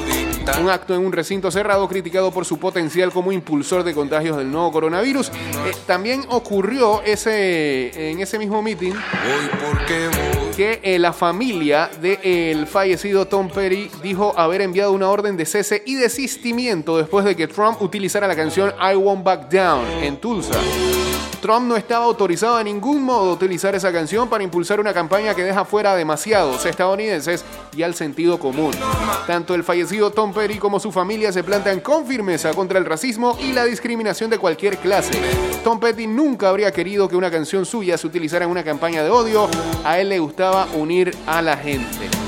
Un 0.61 0.71
acto 0.71 0.95
en 0.95 1.05
un 1.05 1.13
recinto 1.13 1.51
cerrado 1.51 1.87
criticado 1.89 2.31
por 2.31 2.45
su 2.45 2.59
potencial 2.59 3.13
como 3.13 3.33
impulsor 3.33 3.85
de 3.85 3.95
contagios 3.95 4.37
del 4.37 4.51
nuevo 4.51 4.73
coronavirus. 4.73 5.29
Eh, 5.29 5.73
también 5.87 6.25
ocurrió 6.29 7.03
ese, 7.03 8.11
en 8.11 8.21
ese 8.21 8.39
mismo 8.39 8.63
meeting 8.63 8.95
que 10.57 10.81
eh, 10.83 10.99
la 10.99 11.13
familia 11.13 11.91
del 12.01 12.67
fallecido 12.67 13.27
Tom 13.27 13.49
Petty 13.49 13.91
dijo 14.03 14.35
haber 14.37 14.63
enviado 14.63 14.93
una 14.93 15.09
orden 15.09 15.37
de 15.37 15.47
cese 15.47 15.83
y 15.87 15.95
desistimiento 15.95 16.97
después 16.97 17.25
de 17.25 17.37
que 17.37 17.47
Trump 17.47 17.81
utilizara 17.81 18.27
la 18.27 18.35
canción 18.35 18.73
I 18.81 18.97
Won't 18.97 19.23
Back 19.23 19.51
Down 19.51 19.87
en 20.03 20.17
Tulsa. 20.17 20.59
Trump 21.41 21.67
no 21.67 21.77
estaba 21.77 22.05
autorizado 22.05 22.59
de 22.59 22.65
ningún 22.65 23.03
modo 23.03 23.31
a 23.31 23.35
utilizar 23.35 23.75
esa 23.75 23.93
canción 23.93 24.29
para 24.29 24.45
impulsar 24.45 24.81
una 24.81 24.93
campaña 24.93 25.35
que 25.35 25.45
deja 25.45 25.65
fuera 25.65 25.93
a 25.93 25.97
demasiados 25.97 26.67
estadounidenses 26.67 27.45
y 27.77 27.83
al 27.83 27.95
sentido 27.95 28.39
común. 28.39 28.73
Tanto 29.27 29.55
el 29.55 29.65
fallecido 29.65 30.11
Tom 30.11 30.33
Petty 30.33 30.59
como 30.59 30.81
su 30.81 30.93
familia 30.93 31.33
se 31.33 31.45
plantan 31.45 31.81
con 31.81 32.07
firmeza 32.07 32.53
contra 32.55 32.79
el 32.79 32.85
racismo 32.85 33.37
y 33.41 33.53
la 33.53 33.65
discriminación 33.65 34.31
de 34.31 34.39
cualquier 34.39 34.79
clase. 34.79 35.13
Tom 35.63 35.79
Petty 35.79 36.07
nunca 36.07 36.49
habría 36.49 36.73
querido 36.73 37.09
que 37.09 37.17
una 37.17 37.31
canción 37.31 37.65
suya 37.65 37.97
se 37.99 38.07
utilizara 38.07 38.45
en 38.45 38.51
una 38.51 38.65
campaña 38.65 39.03
de 39.03 39.11
odio. 39.11 39.49
A 39.85 39.99
él 39.99 40.09
le 40.09 40.19
gustaba 40.19 40.67
unir 40.75 41.17
a 41.27 41.43
la 41.43 41.57
gente. 41.57 42.28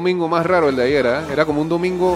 domingo 0.06 0.28
más 0.28 0.46
raro 0.46 0.70
el 0.70 0.76
de 0.76 0.84
ayer, 0.84 1.04
¿eh? 1.04 1.34
Era 1.34 1.46
como 1.46 1.62
un 1.62 1.68
domingo. 1.68 2.16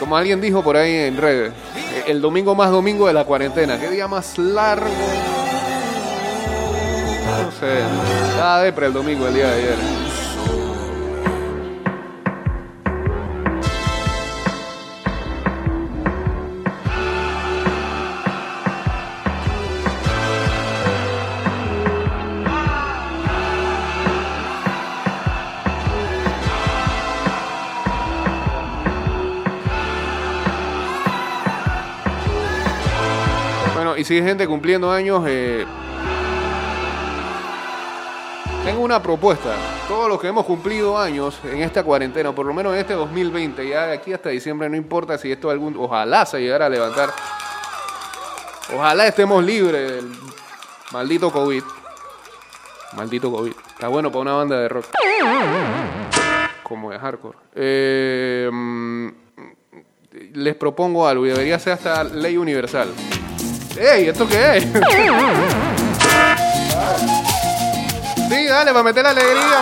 Como 0.00 0.16
alguien 0.16 0.40
dijo 0.40 0.60
por 0.60 0.76
ahí 0.76 0.92
en 0.92 1.16
redes. 1.16 1.52
eh, 1.76 2.04
El 2.08 2.20
domingo 2.20 2.56
más 2.56 2.72
domingo 2.72 3.06
de 3.06 3.12
la 3.12 3.22
cuarentena. 3.24 3.78
Qué 3.78 3.88
día 3.88 4.08
más 4.08 4.38
largo. 4.38 4.88
No 7.44 7.52
sé. 7.52 7.78
Estaba 8.30 8.62
depre 8.62 8.86
el 8.86 8.92
domingo 8.92 9.28
el 9.28 9.34
día 9.34 9.46
de 9.46 9.54
ayer. 9.54 9.76
Sigue 34.12 34.24
gente 34.24 34.46
cumpliendo 34.46 34.92
años. 34.92 35.24
eh, 35.26 35.64
Tengo 38.62 38.82
una 38.82 39.02
propuesta. 39.02 39.56
Todos 39.88 40.06
los 40.06 40.20
que 40.20 40.28
hemos 40.28 40.44
cumplido 40.44 40.98
años 40.98 41.40
en 41.44 41.62
esta 41.62 41.82
cuarentena, 41.82 42.34
por 42.34 42.44
lo 42.44 42.52
menos 42.52 42.74
en 42.74 42.80
este 42.80 42.92
2020, 42.92 43.66
ya 43.66 43.86
de 43.86 43.94
aquí 43.94 44.12
hasta 44.12 44.28
diciembre, 44.28 44.68
no 44.68 44.76
importa 44.76 45.16
si 45.16 45.32
esto 45.32 45.48
algún. 45.48 45.78
Ojalá 45.78 46.26
se 46.26 46.40
llegara 46.40 46.66
a 46.66 46.68
levantar. 46.68 47.08
Ojalá 48.76 49.06
estemos 49.06 49.42
libres 49.42 49.92
del 49.92 50.12
maldito 50.92 51.32
COVID. 51.32 51.62
Maldito 52.94 53.32
COVID. 53.32 53.54
Está 53.70 53.88
bueno 53.88 54.10
para 54.12 54.20
una 54.20 54.32
banda 54.34 54.60
de 54.60 54.68
rock. 54.68 54.88
Como 56.62 56.90
de 56.90 56.98
hardcore. 56.98 57.38
Eh, 57.54 58.50
mm, 58.52 59.08
les 60.34 60.54
propongo 60.54 61.08
algo 61.08 61.24
y 61.24 61.30
debería 61.30 61.58
ser 61.58 61.72
hasta 61.72 62.04
ley 62.04 62.36
universal. 62.36 62.92
¡Ey! 63.76 64.08
¿Esto 64.08 64.28
qué 64.28 64.56
es? 64.58 64.64
sí, 68.28 68.46
dale, 68.46 68.72
para 68.72 68.82
meter 68.82 69.02
la 69.02 69.10
alegría, 69.10 69.60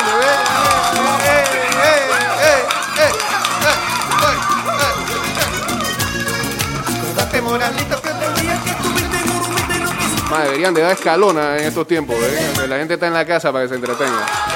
Madre, 10.31 10.45
deberían 10.45 10.75
de 10.75 10.83
dar 10.83 10.93
escalona 10.93 11.57
en 11.59 11.65
estos 11.65 11.87
tiempos, 11.87 12.17
¿eh? 12.17 12.69
La 12.69 12.79
gente 12.79 12.95
está 12.95 13.09
en 13.09 13.15
la 13.15 13.25
casa 13.25 13.51
para 13.51 13.65
que 13.65 13.71
se 13.71 13.75
entretenga. 13.75 14.50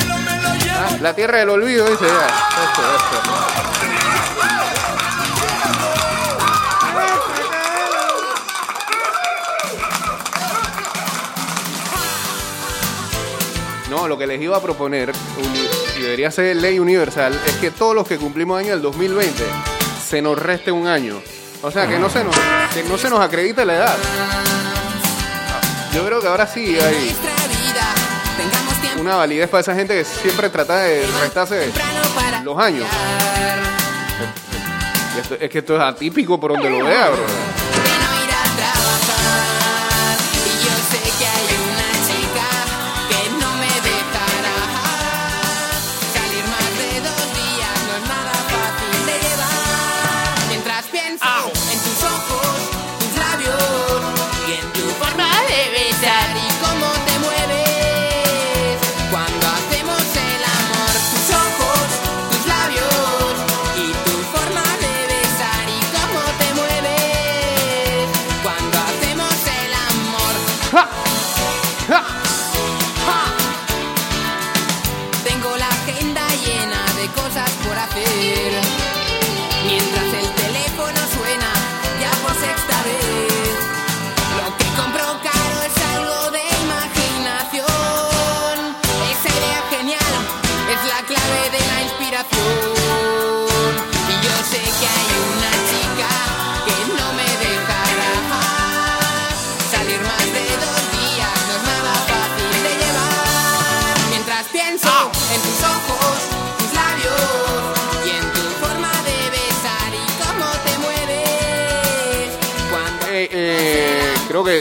Él 0.00 0.10
o 0.12 0.18
me 0.18 0.42
lo 0.42 0.54
llevo. 0.54 0.78
Ah, 0.78 0.96
La 1.00 1.14
tierra 1.14 1.38
del 1.38 1.50
olvido, 1.50 1.88
dice 1.88 2.06
ya. 2.06 3.34
No, 13.90 14.08
lo 14.08 14.16
que 14.18 14.26
les 14.26 14.40
iba 14.40 14.56
a 14.56 14.60
proponer, 14.60 15.12
y 15.38 15.63
debería 16.04 16.30
ser 16.30 16.56
ley 16.56 16.78
universal, 16.78 17.38
es 17.46 17.54
que 17.56 17.70
todos 17.70 17.94
los 17.94 18.06
que 18.06 18.18
cumplimos 18.18 18.58
año 18.58 18.70
del 18.70 18.82
2020 18.82 19.42
se 20.06 20.20
nos 20.22 20.38
reste 20.38 20.70
un 20.70 20.86
año. 20.86 21.20
O 21.62 21.70
sea, 21.70 21.88
que 21.88 21.98
no 21.98 22.10
se 22.10 22.22
nos, 22.22 22.36
no 22.88 22.98
se 22.98 23.08
nos 23.08 23.20
acredite 23.20 23.64
la 23.64 23.74
edad. 23.74 23.96
Yo 25.94 26.04
creo 26.04 26.20
que 26.20 26.28
ahora 26.28 26.46
sí 26.46 26.78
hay 26.78 27.16
una 28.98 29.16
validez 29.16 29.48
para 29.48 29.60
esa 29.62 29.74
gente 29.74 29.94
que 29.94 30.04
siempre 30.04 30.50
trata 30.50 30.78
de 30.78 31.06
restarse 31.20 31.70
los 32.42 32.58
años. 32.58 32.86
Es 35.40 35.48
que 35.48 35.58
esto 35.58 35.76
es 35.76 35.80
atípico 35.80 36.38
por 36.38 36.52
donde 36.52 36.68
lo 36.68 36.84
vea, 36.84 37.08
bro. 37.08 37.24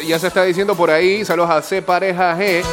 Ya 0.08 0.20
se 0.20 0.28
está 0.28 0.44
diciendo 0.44 0.76
por 0.76 0.90
ahí, 0.90 1.26
saludos 1.26 1.50
a 1.50 1.62
C 1.62 1.82
Pareja 1.82 2.38
G, 2.38 2.64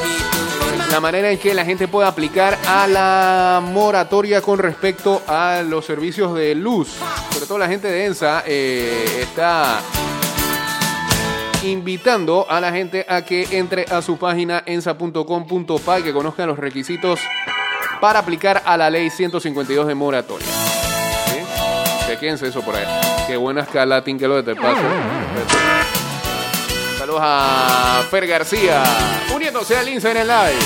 la 0.91 1.01
manera 1.01 1.31
en 1.31 1.39
que 1.39 1.55
la 1.55 1.65
gente 1.65 1.89
puede 1.89 2.07
aplicar 2.07 2.57
a 2.67 2.87
la 2.87 3.61
moratoria 3.63 4.41
con 4.41 4.59
respecto 4.59 5.23
a 5.27 5.63
los 5.63 5.85
servicios 5.85 6.35
de 6.35 6.55
luz. 6.55 6.97
Sobre 7.33 7.47
todo 7.47 7.59
la 7.59 7.69
gente 7.69 7.89
de 7.89 8.07
ENSA 8.07 8.45
eh, 8.47 9.21
está 9.23 9.81
invitando 11.65 12.47
a 12.49 12.61
la 12.61 12.73
gente 12.73 13.05
a 13.09 13.23
que 13.23 13.47
entre 13.51 13.85
a 13.85 14.03
su 14.03 14.17
página 14.17 14.63
ensa.com.pa 14.65 15.99
y 15.99 16.03
que 16.03 16.13
conozcan 16.13 16.49
los 16.49 16.59
requisitos 16.59 17.21
para 18.01 18.21
aplicar 18.21 18.63
a 18.65 18.77
la 18.77 18.89
ley 18.89 19.11
152 19.11 19.87
de 19.87 19.95
moratoria. 19.95 20.47
¿Sí? 20.47 22.07
Chequense 22.07 22.49
eso 22.49 22.63
por 22.63 22.77
ahí. 22.77 22.87
Qué 23.27 23.37
buena 23.37 23.63
escala, 23.63 24.03
que 24.03 24.29
lo 24.29 24.43
de 24.43 24.55
te 24.55 24.61
pasa. 24.61 24.81
Saludos 27.11 27.27
a 27.29 28.07
Fer 28.09 28.25
García, 28.25 28.85
uniéndose 29.35 29.77
al 29.77 29.89
Instagram 29.89 30.29
Live. 30.29 30.59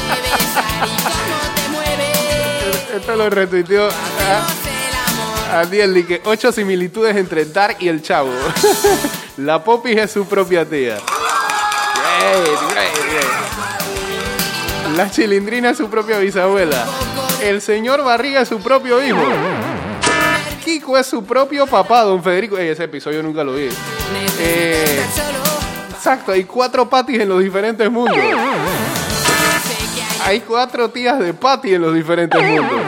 y 0.00 0.96
cómo 1.02 1.54
te 1.54 1.68
mueves 1.68 2.94
Esto 2.96 3.14
lo 3.14 3.28
retuiteó 3.28 3.88
el 3.88 5.54
a 5.54 5.66
Diel, 5.66 6.06
que 6.06 6.22
ocho 6.24 6.50
similitudes 6.50 7.14
entre 7.14 7.44
Dark 7.44 7.76
y 7.80 7.88
el 7.88 8.00
Chavo. 8.00 8.32
La 9.36 9.62
Popis 9.62 9.98
es 9.98 10.12
su 10.12 10.26
propia 10.26 10.64
tía. 10.64 10.96
Great, 11.94 12.60
great, 12.70 12.94
great. 13.10 13.57
La 14.98 15.08
Chilindrina 15.08 15.70
es 15.70 15.76
su 15.76 15.88
propia 15.88 16.18
bisabuela. 16.18 16.84
El 17.40 17.62
señor 17.62 18.02
Barriga 18.02 18.40
es 18.40 18.48
su 18.48 18.58
propio 18.58 19.00
hijo. 19.00 19.22
Kiko 20.64 20.98
es 20.98 21.06
su 21.06 21.24
propio 21.24 21.68
papá, 21.68 22.02
don 22.02 22.20
Federico. 22.20 22.58
Ey, 22.58 22.70
ese 22.70 22.82
episodio 22.82 23.22
nunca 23.22 23.44
lo 23.44 23.54
vi. 23.54 23.68
Eh. 24.40 25.00
Exacto, 25.94 26.32
hay 26.32 26.42
cuatro 26.42 26.90
patis 26.90 27.20
en 27.20 27.28
los 27.28 27.40
diferentes 27.40 27.88
mundos. 27.88 28.18
Hay 30.24 30.40
cuatro 30.40 30.90
tías 30.90 31.20
de 31.20 31.32
Patty 31.32 31.74
en 31.74 31.82
los 31.82 31.94
diferentes 31.94 32.42
mundos. 32.42 32.80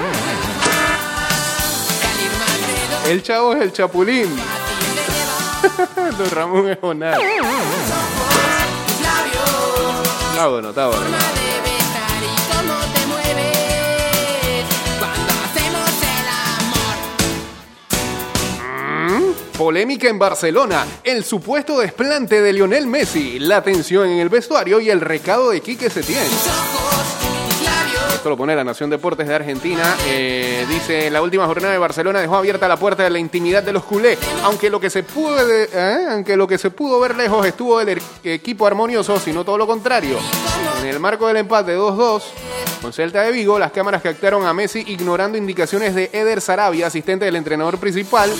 El 3.07 3.23
chavo 3.23 3.55
es 3.55 3.63
el 3.63 3.73
chapulín. 3.73 4.35
Don 6.19 6.31
Ramón 6.33 6.71
es 6.71 6.79
labios. 6.83 7.21
Está 10.33 10.49
bueno, 10.49 10.71
está 10.71 10.89
bueno. 10.89 11.40
Polémica 19.65 20.09
en 20.09 20.19
Barcelona. 20.19 20.87
El 21.05 21.23
supuesto 21.23 21.79
desplante 21.81 22.41
de 22.41 22.51
Lionel 22.51 22.87
Messi. 22.87 23.39
La 23.41 23.63
tensión 23.63 24.09
en 24.09 24.19
el 24.19 24.31
vestuario 24.31 24.81
y 24.81 24.89
el 24.89 25.03
recado 25.03 25.51
de 25.51 25.61
Quique 25.61 25.91
Setién. 25.91 26.23
Esto 28.15 28.31
lo 28.31 28.39
pone 28.39 28.57
la 28.57 28.65
Nación 28.65 28.89
Deportes 28.89 29.29
de 29.29 29.35
Argentina. 29.35 29.97
Eh, 30.07 30.65
dice, 30.67 31.11
la 31.11 31.21
última 31.21 31.45
jornada 31.45 31.73
de 31.75 31.79
Barcelona 31.79 32.23
dejó 32.23 32.37
abierta 32.37 32.67
la 32.69 32.79
puerta 32.79 33.03
de 33.03 33.11
la 33.11 33.19
intimidad 33.19 33.63
de 33.63 33.75
los 33.75 33.85
culés. 33.85 34.19
Aunque 34.45 34.71
lo 34.71 34.81
que 34.81 34.89
se 34.89 35.03
pudo, 35.03 35.37
eh, 35.47 35.69
aunque 36.09 36.39
lo 36.39 36.49
que 36.49 36.57
se 36.57 36.71
pudo 36.71 36.99
ver 36.99 37.15
lejos 37.15 37.45
estuvo 37.45 37.79
del 37.85 37.99
er- 37.99 38.03
equipo 38.25 38.67
armonioso, 38.67 39.21
sino 39.21 39.45
todo 39.45 39.59
lo 39.59 39.67
contrario. 39.67 40.17
En 40.81 40.87
el 40.87 40.99
marco 41.01 41.27
del 41.29 41.37
empate 41.37 41.77
2-2 41.77 42.23
con 42.81 42.95
Celta 42.95 43.21
de 43.25 43.31
Vigo, 43.33 43.59
las 43.59 43.73
cámaras 43.73 44.01
captaron 44.01 44.47
a 44.47 44.55
Messi 44.55 44.85
ignorando 44.87 45.37
indicaciones 45.37 45.95
de 45.95 46.09
Eder 46.15 46.41
Sarabia, 46.41 46.87
asistente 46.87 47.27
del 47.27 47.37
entrenador 47.37 47.77
principal. 47.77 48.31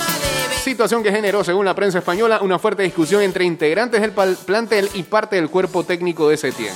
Situación 0.63 1.01
que 1.01 1.11
generó, 1.11 1.43
según 1.43 1.65
la 1.65 1.73
prensa 1.73 1.97
española, 1.97 2.39
una 2.43 2.59
fuerte 2.59 2.83
discusión 2.83 3.23
entre 3.23 3.45
integrantes 3.45 3.99
del 3.99 4.11
plantel 4.11 4.89
y 4.93 5.01
parte 5.01 5.37
del 5.37 5.49
cuerpo 5.49 5.83
técnico 5.83 6.29
de 6.29 6.37
Setién. 6.37 6.75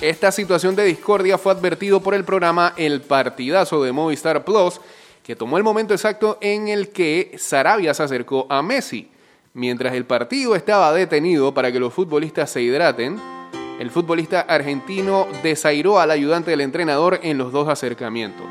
Esta 0.00 0.30
situación 0.30 0.76
de 0.76 0.84
discordia 0.84 1.36
fue 1.36 1.50
advertido 1.50 2.00
por 2.00 2.14
el 2.14 2.24
programa 2.24 2.74
El 2.76 3.00
Partidazo 3.00 3.82
de 3.82 3.90
Movistar 3.90 4.44
Plus, 4.44 4.80
que 5.24 5.34
tomó 5.34 5.58
el 5.58 5.64
momento 5.64 5.92
exacto 5.92 6.38
en 6.40 6.68
el 6.68 6.90
que 6.90 7.34
Sarabia 7.36 7.92
se 7.92 8.04
acercó 8.04 8.46
a 8.48 8.62
Messi. 8.62 9.10
Mientras 9.52 9.92
el 9.94 10.04
partido 10.04 10.54
estaba 10.54 10.92
detenido 10.92 11.52
para 11.52 11.72
que 11.72 11.80
los 11.80 11.92
futbolistas 11.92 12.52
se 12.52 12.62
hidraten, 12.62 13.20
el 13.80 13.90
futbolista 13.90 14.42
argentino 14.42 15.26
desairó 15.42 15.98
al 15.98 16.12
ayudante 16.12 16.52
del 16.52 16.60
entrenador 16.60 17.18
en 17.24 17.36
los 17.36 17.50
dos 17.50 17.68
acercamientos. 17.68 18.46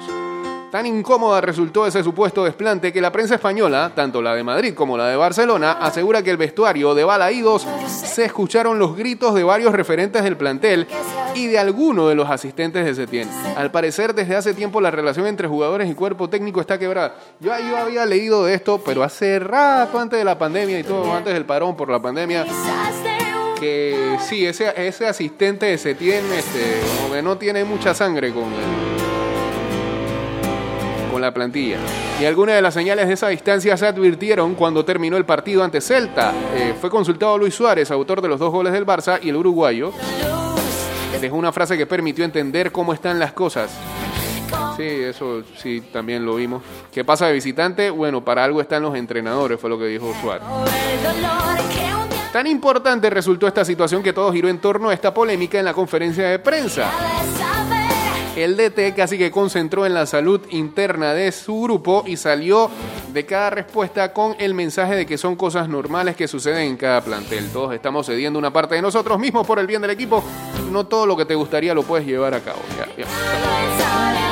Tan 0.72 0.86
incómoda 0.86 1.42
resultó 1.42 1.88
ese 1.88 2.04
supuesto 2.04 2.44
desplante 2.44 2.94
que 2.94 3.02
la 3.02 3.12
prensa 3.12 3.34
española, 3.36 3.92
tanto 3.96 4.22
la 4.22 4.36
de 4.36 4.44
Madrid 4.44 4.76
como 4.76 4.98
la 4.98 5.08
de 5.08 5.16
Barcelona, 5.16 5.72
asegura 5.72 6.22
que 6.22 6.30
el 6.30 6.38
vestuario 6.38 6.94
de 6.94 7.04
Balaídos 7.04 7.66
se 7.88 8.26
escucharon 8.26 8.78
los 8.78 8.96
gritos 8.96 9.34
de 9.34 9.44
varios 9.44 9.74
referentes 9.74 10.24
del 10.24 10.38
plantel 10.38 10.86
y 11.34 11.48
de 11.48 11.58
alguno 11.58 12.08
de 12.08 12.14
los 12.14 12.30
asistentes 12.30 12.86
de 12.86 12.94
Setién. 12.94 13.28
Al 13.58 13.72
parecer, 13.72 14.14
desde 14.14 14.36
hace 14.36 14.54
tiempo 14.54 14.80
la 14.80 14.92
relación 14.92 15.26
entre 15.26 15.48
jugadores 15.48 15.90
y 15.90 15.96
cuerpo 15.96 16.30
técnico 16.30 16.62
está 16.62 16.78
quebrada. 16.78 17.16
Yo, 17.40 17.52
yo 17.68 17.76
había 17.76 18.06
leído 18.06 18.46
de 18.46 18.54
esto, 18.54 18.80
pero 18.86 19.02
hace 19.02 19.40
rato 19.40 19.98
antes 19.98 20.20
de 20.20 20.26
la 20.26 20.38
pandemia 20.38 20.78
y 20.80 20.84
todo, 20.84 21.12
antes 21.12 21.34
del 21.34 21.46
parón 21.46 21.76
por 21.76 21.90
la 21.90 22.00
pandemia, 22.00 22.46
que 23.60 24.18
sí, 24.22 24.46
ese, 24.46 24.72
ese 24.88 25.08
asistente 25.08 25.66
de 25.66 25.80
Setién 25.80 26.32
este, 26.32 26.80
como 27.02 27.20
no 27.24 27.40
tiene 27.40 27.64
mucha 27.64 27.96
sangre 27.96 28.32
con 28.32 28.44
el- 28.44 28.99
la 31.20 31.34
plantilla. 31.34 31.78
Y 32.20 32.26
algunas 32.26 32.56
de 32.56 32.62
las 32.62 32.74
señales 32.74 33.08
de 33.08 33.14
esa 33.14 33.30
distancia 33.30 33.78
se 33.78 33.88
advirtieron 33.88 34.56
cuando 34.56 34.84
terminó 34.84 35.18
el 35.18 35.26
partido 35.26 35.64
ante 35.64 35.82
Celta. 35.82 36.34
Eh, 36.56 36.74
fue 36.80 36.90
consultado 36.90 37.38
Luis 37.38 37.54
Suárez, 37.54 37.92
autor 37.92 38.22
de 38.22 38.28
los 38.28 38.40
dos 38.40 38.52
goles 38.52 38.74
del 38.74 38.86
Barça, 38.86 39.20
y 39.22 39.30
el 39.30 39.36
uruguayo 39.36 39.92
dejó 41.20 41.36
una 41.36 41.52
frase 41.52 41.78
que 41.78 41.86
permitió 41.86 42.24
entender 42.24 42.72
cómo 42.72 42.94
están 42.94 43.20
las 43.20 43.34
cosas. 43.34 43.72
Sí, 44.78 44.84
eso 44.84 45.44
sí, 45.58 45.82
también 45.92 46.26
lo 46.26 46.36
vimos. 46.36 46.64
¿Qué 46.92 47.04
pasa 47.04 47.28
de 47.28 47.34
visitante? 47.34 47.90
Bueno, 47.90 48.24
para 48.24 48.44
algo 48.44 48.62
están 48.62 48.82
los 48.82 48.96
entrenadores, 48.96 49.60
fue 49.60 49.70
lo 49.70 49.78
que 49.78 49.86
dijo 49.86 50.14
Suárez. 50.22 50.48
Tan 52.32 52.48
importante 52.48 53.10
resultó 53.10 53.48
esta 53.48 53.66
situación 53.66 54.04
que 54.04 54.14
todo 54.14 54.32
giró 54.32 54.50
en 54.50 54.60
torno 54.60 54.90
a 54.90 54.94
esta 54.94 55.14
polémica 55.14 55.60
en 55.60 55.66
la 55.66 55.74
conferencia 55.74 56.30
de 56.30 56.40
prensa. 56.40 56.90
El 58.40 58.56
DT 58.56 58.96
casi 58.96 59.18
que 59.18 59.32
concentró 59.32 59.86
en 59.86 59.94
la 59.94 60.06
salud 60.06 60.40
interna 60.50 61.14
de 61.14 61.34
su 61.34 61.62
grupo 61.62 62.06
y 62.08 62.16
salió 62.16 62.72
de 63.12 63.26
cada 63.26 63.50
respuesta 63.50 64.14
con 64.14 64.34
el 64.40 64.54
mensaje 64.54 64.96
de 64.96 65.06
que 65.06 65.18
son 65.18 65.36
cosas 65.36 65.68
normales 65.68 66.16
que 66.16 66.26
suceden 66.26 66.62
en 66.62 66.78
cada 66.78 67.02
plantel. 67.02 67.50
Todos 67.52 67.74
estamos 67.74 68.06
cediendo 68.06 68.40
una 68.40 68.54
parte 68.54 68.76
de 68.76 68.82
nosotros 68.82 69.20
mismos 69.20 69.46
por 69.46 69.60
el 69.60 69.68
bien 69.68 69.82
del 69.82 69.92
equipo. 69.92 70.24
No 70.72 70.88
todo 70.88 71.06
lo 71.06 71.18
que 71.18 71.26
te 71.26 71.36
gustaría 71.36 71.74
lo 71.74 71.84
puedes 71.84 72.08
llevar 72.08 72.34
a 72.34 72.40
cabo. 72.40 72.60
Ya, 72.78 73.04
ya. 73.04 74.29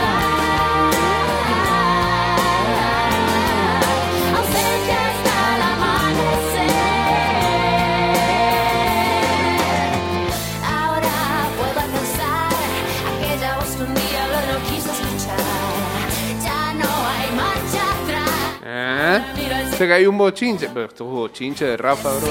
¿Ah? 19.77 19.79
Se 19.79 19.87
cayó 19.87 20.09
un 20.09 20.17
bochinche. 20.17 20.69
Pero 20.73 20.85
esto 20.87 21.03
es 21.03 21.09
bochinche 21.11 21.65
de 21.65 21.77
Rafa, 21.77 22.09
bro. 22.09 22.27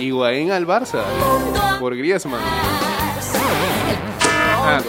Higuaín 0.00 0.50
al 0.50 0.66
Barça. 0.66 1.02
Por 1.78 1.96
Griezmann. 1.96 2.40
Ah, 4.60 4.80
que. 4.82 4.88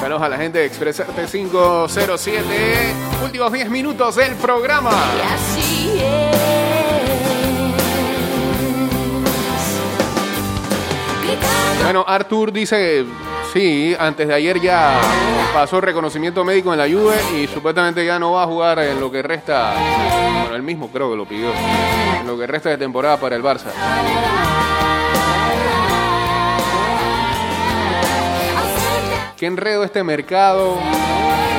Saludos 0.00 0.22
a 0.22 0.28
la 0.28 0.38
gente 0.38 0.58
de 0.58 0.66
Expresarte 0.66 1.24
507. 1.26 2.42
Últimos 3.24 3.52
10 3.52 3.70
minutos 3.70 4.16
del 4.16 4.34
programa. 4.34 4.90
Bueno, 11.84 12.04
Artur 12.06 12.52
dice 12.52 12.76
que 12.76 13.27
sí, 13.52 13.96
antes 13.98 14.28
de 14.28 14.34
ayer 14.34 14.60
ya 14.60 15.00
pasó 15.52 15.80
reconocimiento 15.80 16.44
médico 16.44 16.72
en 16.72 16.78
la 16.78 16.88
Juve 16.88 17.16
y 17.36 17.46
supuestamente 17.46 18.04
ya 18.04 18.18
no 18.18 18.32
va 18.32 18.44
a 18.44 18.46
jugar 18.46 18.78
en 18.80 19.00
lo 19.00 19.10
que 19.10 19.22
resta, 19.22 19.74
bueno, 20.42 20.56
él 20.56 20.62
mismo 20.62 20.88
creo 20.88 21.10
que 21.10 21.16
lo 21.16 21.26
pidió, 21.26 21.50
en 22.20 22.26
lo 22.26 22.38
que 22.38 22.46
resta 22.46 22.70
de 22.70 22.78
temporada 22.78 23.16
para 23.18 23.36
el 23.36 23.42
Barça. 23.42 23.70
Qué 29.36 29.46
enredo 29.46 29.84
este 29.84 30.02
mercado, 30.02 30.78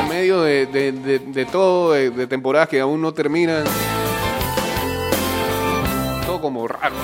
en 0.01 0.09
medio 0.09 0.41
de, 0.41 1.47
todo, 1.49 1.93
de 1.93 2.27
temporadas 2.27 2.67
que 2.67 2.81
aún 2.81 3.01
no 3.01 3.13
terminan. 3.13 3.63
Todo 6.25 6.41
como 6.41 6.67
raro. 6.67 6.95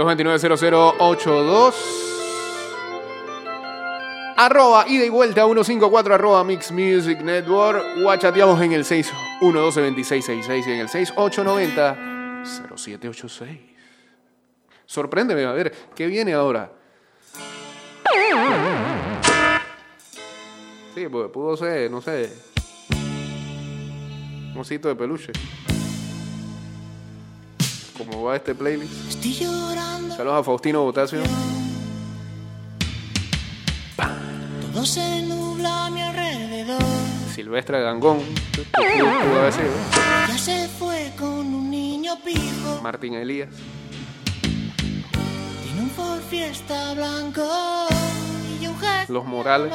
229-0082. 0.00 1.74
Arroba 4.36 4.84
ida 4.88 5.04
y 5.04 5.10
vuelta 5.10 5.44
154 5.44 6.14
arroba 6.14 6.42
Mix 6.44 6.70
Music 6.72 7.20
Network. 7.20 7.84
O 8.04 8.16
chateamos 8.16 8.60
en 8.62 8.72
el 8.72 8.84
612-2666 8.84 10.66
y 10.66 10.72
en 10.72 10.80
el 10.80 10.88
6890-0786. 10.88 13.60
Sorpréndeme, 14.86 15.44
a 15.44 15.52
ver, 15.52 15.72
¿qué 15.94 16.06
viene 16.06 16.32
ahora? 16.32 16.72
Sí, 20.94 21.06
pues 21.08 21.28
pudo 21.30 21.54
ser, 21.56 21.90
no 21.90 22.00
sé. 22.00 22.32
Un 24.52 24.58
osito 24.58 24.88
de 24.88 24.96
peluche. 24.96 25.32
¿Cómo 28.06 28.22
va 28.24 28.36
este 28.36 28.54
playlist? 28.54 28.92
Estoy 29.10 29.34
llorando, 29.34 30.16
Saludos 30.16 30.40
a 30.40 30.44
Faustino 30.44 30.82
Botasio. 30.84 31.20
todo 34.72 34.86
se 34.86 35.20
nubla 35.22 35.86
a 35.86 35.90
mi 35.90 36.00
alrededor. 36.00 36.80
Silvestre 37.34 37.82
Gangón. 37.82 38.20
Ya 40.28 40.38
se 40.38 40.66
fue 40.68 41.12
con 41.18 41.52
un 41.54 41.70
niño 41.70 42.14
pijo. 42.24 42.80
Martín 42.82 43.12
Elías. 43.14 43.50
Tiene 44.40 45.82
un 45.82 45.90
Ford 45.90 46.20
Fiesta 46.30 46.94
blanco 46.94 47.46
y 48.62 48.66
un 48.66 48.76
Los 49.08 49.26
Morales. 49.26 49.74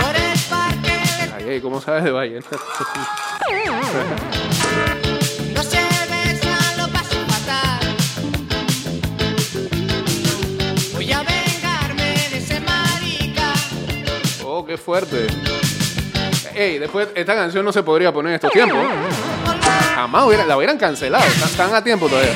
Por 0.00 0.14
el 0.14 0.38
parque 0.48 1.00
Ay, 1.34 1.44
ay, 1.54 1.60
¿cómo 1.60 1.80
sabes 1.80 2.04
de 2.04 2.12
Valle? 2.12 2.38
qué 14.72 14.78
fuerte. 14.78 15.26
Ey, 16.54 16.78
después 16.78 17.08
esta 17.14 17.34
canción 17.34 17.62
no 17.62 17.72
se 17.72 17.82
podría 17.82 18.10
poner 18.10 18.30
en 18.30 18.34
estos 18.36 18.50
tiempos. 18.52 18.78
Jamás 19.94 20.46
la 20.46 20.56
hubieran 20.56 20.78
cancelado. 20.78 21.24
Están 21.24 21.74
a 21.74 21.84
tiempo 21.84 22.08
todavía. 22.08 22.32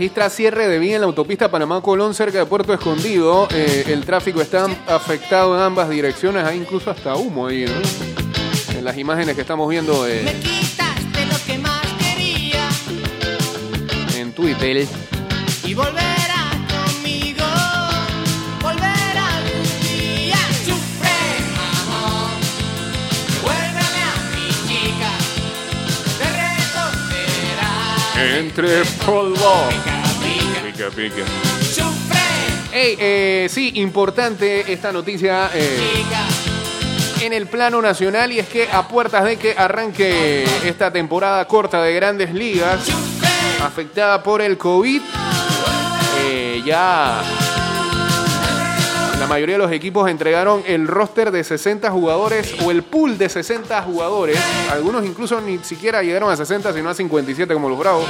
Registra 0.00 0.30
cierre 0.30 0.66
de 0.66 0.78
vía 0.78 0.94
en 0.94 1.02
la 1.02 1.06
autopista 1.08 1.50
Panamá-Colón 1.50 2.14
cerca 2.14 2.38
de 2.38 2.46
Puerto 2.46 2.72
Escondido. 2.72 3.46
Eh, 3.52 3.84
el 3.88 4.02
tráfico 4.06 4.40
está 4.40 4.66
afectado 4.86 5.54
en 5.54 5.62
ambas 5.62 5.90
direcciones. 5.90 6.42
Hay 6.42 6.56
incluso 6.56 6.90
hasta 6.90 7.16
humo 7.16 7.48
ahí, 7.48 7.66
¿no? 7.66 8.78
En 8.78 8.82
las 8.82 8.96
imágenes 8.96 9.34
que 9.34 9.42
estamos 9.42 9.68
viendo 9.68 10.08
eh, 10.08 10.22
Me 10.24 10.32
quitaste 10.40 11.26
lo 11.26 11.36
que 11.46 11.58
más 11.58 11.82
quería. 11.98 12.66
en 14.16 14.32
Twitter. 14.32 14.86
y 15.64 15.74
volverá 15.74 16.09
Entre 28.20 28.82
polvo. 29.06 29.68
Pica, 29.70 30.90
pica. 30.90 30.90
Pica, 30.90 30.90
pica. 30.90 31.24
Sufre, 31.62 32.20
Ey, 32.72 32.96
eh, 33.00 33.48
sí, 33.50 33.72
importante 33.76 34.70
esta 34.72 34.92
noticia 34.92 35.50
eh, 35.54 36.04
en 37.22 37.32
el 37.32 37.46
plano 37.46 37.80
nacional 37.82 38.30
y 38.30 38.38
es 38.38 38.48
que 38.48 38.68
a 38.70 38.86
puertas 38.86 39.24
de 39.24 39.36
que 39.36 39.54
arranque 39.56 40.44
esta 40.64 40.92
temporada 40.92 41.46
corta 41.46 41.82
de 41.82 41.94
grandes 41.94 42.32
ligas 42.32 42.80
afectada 43.62 44.22
por 44.22 44.40
el 44.40 44.56
COVID, 44.56 45.02
eh, 46.20 46.62
ya 46.64 47.22
mayoría 49.30 49.54
de 49.54 49.62
los 49.62 49.70
equipos 49.70 50.10
entregaron 50.10 50.64
el 50.66 50.88
roster 50.88 51.30
de 51.30 51.44
60 51.44 51.88
jugadores 51.92 52.52
o 52.64 52.72
el 52.72 52.82
pool 52.82 53.16
de 53.16 53.28
60 53.28 53.80
jugadores, 53.82 54.36
algunos 54.72 55.06
incluso 55.06 55.40
ni 55.40 55.58
siquiera 55.58 56.02
llegaron 56.02 56.32
a 56.32 56.36
60 56.36 56.72
sino 56.72 56.90
a 56.90 56.94
57 56.94 57.54
como 57.54 57.68
los 57.68 57.78
Bravos, 57.78 58.06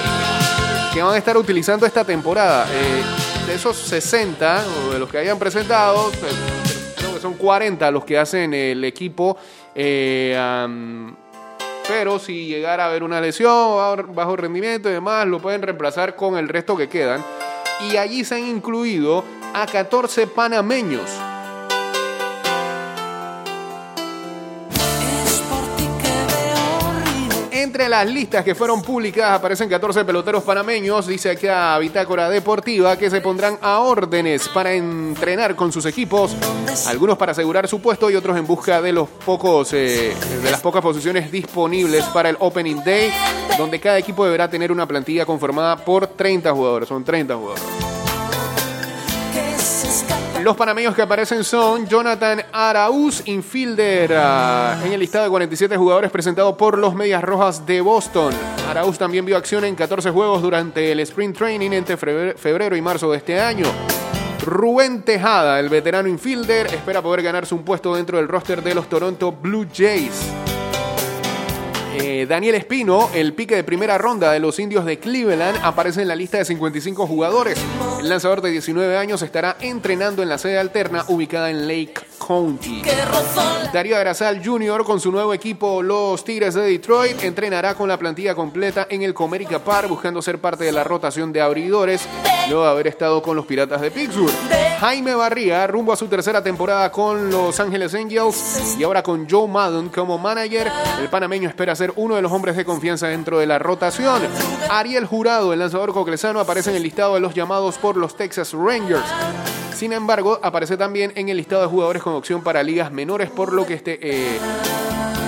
que 0.95 1.03
van 1.03 1.15
a 1.15 1.19
estar 1.19 1.37
utilizando 1.37 1.85
esta 1.85 2.05
temporada. 2.05 2.67
Eh, 2.73 3.03
de 3.47 3.55
esos 3.55 3.77
60, 3.77 4.65
o 4.89 4.93
de 4.95 4.99
los 4.99 5.11
que 5.11 5.19
hayan 5.19 5.39
presentado, 5.39 6.11
eh, 6.11 6.95
creo 6.97 7.13
que 7.13 7.21
son 7.21 7.35
40 7.35 7.91
los 7.91 8.05
que 8.07 8.17
hacen 8.17 8.55
el 8.55 8.83
equipo. 8.85 9.37
eh, 9.75 10.35
pero 11.87 12.21
si 12.21 12.47
llegara 12.47 12.85
a 12.85 12.87
haber 12.87 13.03
una 13.03 13.21
lesión, 13.21 14.15
bajo 14.15 14.37
rendimiento 14.37 14.89
y 14.89 14.93
demás, 14.93 15.27
lo 15.27 15.41
pueden 15.41 15.61
reemplazar 15.61 16.15
con 16.15 16.39
el 16.39 16.49
resto 16.49 16.77
que 16.77 16.89
quedan. 16.89 17.21
Y 17.89 17.97
allí 17.97 18.25
se 18.25 18.37
han 18.37 18.47
incluido 18.47 19.25
a 19.55 19.67
14 19.67 20.27
panameños. 20.27 21.11
Entre 27.81 27.89
las 27.89 28.11
listas 28.11 28.45
que 28.45 28.55
fueron 28.55 28.83
publicadas 28.83 29.39
aparecen 29.39 29.67
14 29.67 30.05
peloteros 30.05 30.43
panameños, 30.43 31.07
dice 31.07 31.31
acá 31.31 31.79
Bitácora 31.79 32.29
Deportiva, 32.29 32.99
que 32.99 33.09
se 33.09 33.23
pondrán 33.23 33.57
a 33.63 33.79
órdenes 33.79 34.51
para 34.51 34.75
entrenar 34.75 35.57
con 35.57 35.73
sus 35.73 35.87
equipos, 35.87 36.37
algunos 36.89 37.17
para 37.17 37.33
asegurar 37.33 37.67
su 37.69 37.81
puesto 37.81 38.11
y 38.11 38.17
otros 38.17 38.37
en 38.37 38.47
busca 38.47 38.83
de 38.83 38.93
los 38.93 39.09
pocos 39.09 39.73
eh, 39.73 40.15
de 40.43 40.51
las 40.51 40.61
pocas 40.61 40.83
posiciones 40.83 41.33
disponibles 41.33 42.05
para 42.13 42.29
el 42.29 42.37
Opening 42.39 42.85
Day, 42.85 43.11
donde 43.57 43.81
cada 43.81 43.97
equipo 43.97 44.27
deberá 44.27 44.51
tener 44.51 44.71
una 44.71 44.87
plantilla 44.87 45.25
conformada 45.25 45.79
por 45.79 46.07
30 46.07 46.53
jugadores, 46.53 46.87
son 46.87 47.03
30 47.03 47.35
jugadores. 47.35 48.00
Los 50.43 50.57
panameños 50.57 50.95
que 50.95 51.03
aparecen 51.03 51.45
son 51.45 51.87
Jonathan 51.87 52.43
Arauz, 52.53 53.23
infielder, 53.27 54.15
ah, 54.17 54.81
en 54.85 54.93
el 54.93 55.01
listado 55.01 55.25
de 55.25 55.31
47 55.31 55.77
jugadores 55.77 56.11
presentado 56.11 56.57
por 56.57 56.79
los 56.79 56.95
Medias 56.95 57.23
Rojas 57.23 57.67
de 57.67 57.81
Boston. 57.83 58.33
Arauz 58.69 58.97
también 58.97 59.25
vio 59.27 59.37
acción 59.37 59.65
en 59.65 59.75
14 59.75 60.11
juegos 60.11 60.41
durante 60.41 60.93
el 60.93 61.01
Spring 61.01 61.35
Training 61.35 61.73
entre 61.73 61.99
febre- 61.99 62.37
febrero 62.39 62.75
y 62.75 62.81
marzo 62.81 63.11
de 63.11 63.19
este 63.19 63.39
año. 63.39 63.67
Rubén 64.47 65.03
Tejada, 65.03 65.61
el 65.61 65.69
veterano 65.69 66.09
infielder, 66.09 66.69
espera 66.69 67.03
poder 67.03 67.23
ganarse 67.23 67.55
un 67.55 67.63
puesto 67.63 67.95
dentro 67.95 68.17
del 68.17 68.27
roster 68.27 68.63
de 68.63 68.75
los 68.75 68.89
Toronto 68.89 69.33
Blue 69.33 69.67
Jays. 69.77 70.15
Eh, 72.03 72.27
Daniel 72.27 72.55
Espino, 72.55 73.11
el 73.15 73.35
pique 73.35 73.55
de 73.55 73.65
primera 73.65 73.99
ronda 73.99 74.33
de 74.33 74.41
los 74.41 74.59
indios 74.59 74.87
de 74.87 74.99
Cleveland, 74.99 75.59
aparece 75.63 76.03
en 76.03 76.09
la 76.09 76.17
lista 76.17 76.39
de 76.39 76.47
55 76.47 77.07
jugadores. 77.07 77.59
El 78.01 78.09
lanzador 78.09 78.41
de 78.41 78.51
19 78.51 78.97
años 78.97 79.21
estará 79.23 79.57
entrenando 79.61 80.23
en 80.23 80.31
la 80.31 80.39
sede 80.39 80.59
alterna 80.59 81.05
ubicada 81.09 81.51
en 81.51 81.69
Lake 81.69 81.95
County. 82.25 82.83
Darío 83.73 83.97
Agrazal 83.97 84.45
Jr. 84.45 84.85
con 84.85 85.01
su 85.01 85.11
nuevo 85.11 85.33
equipo, 85.33 85.83
los 85.83 86.23
Tigres 86.25 86.55
de 86.55 86.63
Detroit, 86.63 87.23
entrenará 87.23 87.75
con 87.75 87.89
la 87.89 87.99
plantilla 87.99 88.35
completa 88.35 88.87
en 88.91 89.03
el 89.03 89.15
Comerica 89.15 89.59
Park 89.59 89.89
buscando 89.89 90.21
ser 90.21 90.41
parte 90.41 90.65
de 90.65 90.73
la 90.73 90.85
rotación 90.85 91.33
de 91.33 91.41
abridores 91.41 92.07
luego 92.49 92.65
de 92.65 92.71
haber 92.71 92.87
estado 92.89 93.23
con 93.23 93.37
los 93.37 93.47
Piratas 93.47 93.81
de 93.81 93.91
Pittsburgh. 93.91 94.33
Jaime 94.81 95.15
Barría 95.15 95.67
rumbo 95.67 95.93
a 95.93 95.97
su 95.97 96.09
tercera 96.09 96.43
temporada 96.43 96.91
con 96.91 97.31
Los 97.31 97.61
Ángeles 97.61 97.95
Angels 97.95 98.77
y 98.79 98.83
ahora 98.83 99.03
con 99.03 99.29
Joe 99.29 99.47
Madden 99.47 99.89
como 99.89 100.19
manager. 100.19 100.71
El 101.01 101.09
panameño 101.09 101.49
espera 101.49 101.77
ser 101.77 101.93
uno 101.97 102.17
de 102.17 102.23
los 102.23 102.33
hombres 102.33 102.57
de 102.57 102.65
confianza 102.65 103.09
dentro 103.09 103.39
de 103.39 103.47
la 103.47 103.59
rotación. 103.59 104.23
Ariel 104.71 105.07
Jurado, 105.07 105.53
el 105.53 105.59
lanzador 105.59 105.93
coclesano, 105.93 106.41
aparece 106.41 106.71
en 106.71 106.77
el 106.77 106.83
listado 106.83 107.15
de 107.15 107.21
los 107.21 107.35
llamados 107.35 107.79
por 107.79 107.97
los 107.97 108.17
Texas 108.17 108.53
Rangers. 108.53 109.05
Sin 109.75 109.93
embargo, 109.95 110.39
aparece 110.43 110.77
también 110.77 111.11
en 111.15 111.31
el 111.31 111.39
listado 111.39 111.63
de 111.63 111.69
jugadores 111.69 112.03
con 112.03 112.10
opción 112.15 112.43
para 112.43 112.63
ligas 112.63 112.93
menores, 112.93 113.31
por 113.31 113.53
lo 113.53 113.67
que 113.67 113.75
este, 113.75 113.99
eh, 114.03 114.39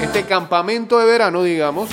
este 0.02 0.24
campamento 0.24 0.98
de 0.98 1.06
verano, 1.06 1.42
digamos, 1.42 1.88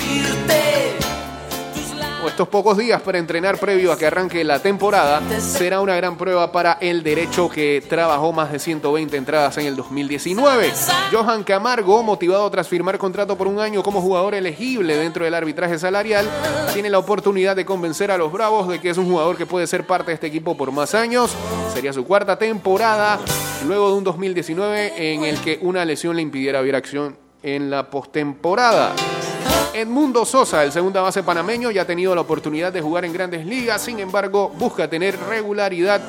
estos 2.26 2.48
pocos 2.48 2.76
días 2.76 3.00
para 3.00 3.18
entrenar 3.18 3.58
previo 3.58 3.92
a 3.92 3.98
que 3.98 4.06
arranque 4.06 4.44
la 4.44 4.60
temporada, 4.60 5.22
será 5.40 5.80
una 5.80 5.96
gran 5.96 6.16
prueba 6.16 6.52
para 6.52 6.78
el 6.80 7.02
derecho 7.02 7.48
que 7.48 7.82
trabajó 7.88 8.32
más 8.32 8.52
de 8.52 8.58
120 8.58 9.16
entradas 9.16 9.56
en 9.58 9.66
el 9.66 9.76
2019. 9.76 10.72
Johan 11.12 11.44
Camargo, 11.44 12.02
motivado 12.02 12.50
tras 12.50 12.68
firmar 12.68 12.98
contrato 12.98 13.36
por 13.36 13.46
un 13.46 13.58
año 13.58 13.82
como 13.82 14.00
jugador 14.00 14.34
elegible 14.34 14.96
dentro 14.96 15.24
del 15.24 15.34
arbitraje 15.34 15.78
salarial, 15.78 16.28
tiene 16.72 16.90
la 16.90 16.98
oportunidad 16.98 17.56
de 17.56 17.64
convencer 17.64 18.10
a 18.10 18.18
los 18.18 18.32
Bravos 18.32 18.68
de 18.68 18.80
que 18.80 18.90
es 18.90 18.98
un 18.98 19.08
jugador 19.08 19.36
que 19.36 19.46
puede 19.46 19.66
ser 19.66 19.86
parte 19.86 20.10
de 20.10 20.14
este 20.14 20.26
equipo 20.26 20.56
por 20.56 20.72
más 20.72 20.94
años. 20.94 21.32
Sería 21.72 21.92
su 21.92 22.04
cuarta 22.04 22.38
temporada, 22.38 23.18
luego 23.66 23.90
de 23.90 23.94
un 23.94 24.04
2019 24.04 25.14
en 25.14 25.24
el 25.24 25.38
que 25.40 25.58
una 25.62 25.84
lesión 25.84 26.16
le 26.16 26.22
impidiera 26.22 26.60
ver 26.60 26.76
acción 26.76 27.16
en 27.42 27.70
la 27.70 27.88
postemporada. 27.90 28.94
Edmundo 29.72 30.24
Sosa, 30.24 30.64
el 30.64 30.72
segunda 30.72 31.00
base 31.00 31.22
panameño, 31.22 31.70
ya 31.70 31.82
ha 31.82 31.86
tenido 31.86 32.14
la 32.14 32.20
oportunidad 32.22 32.72
de 32.72 32.80
jugar 32.80 33.04
en 33.04 33.12
grandes 33.12 33.46
ligas, 33.46 33.80
sin 33.82 33.98
embargo, 34.00 34.48
busca 34.58 34.88
tener 34.90 35.18
regularidad 35.28 36.00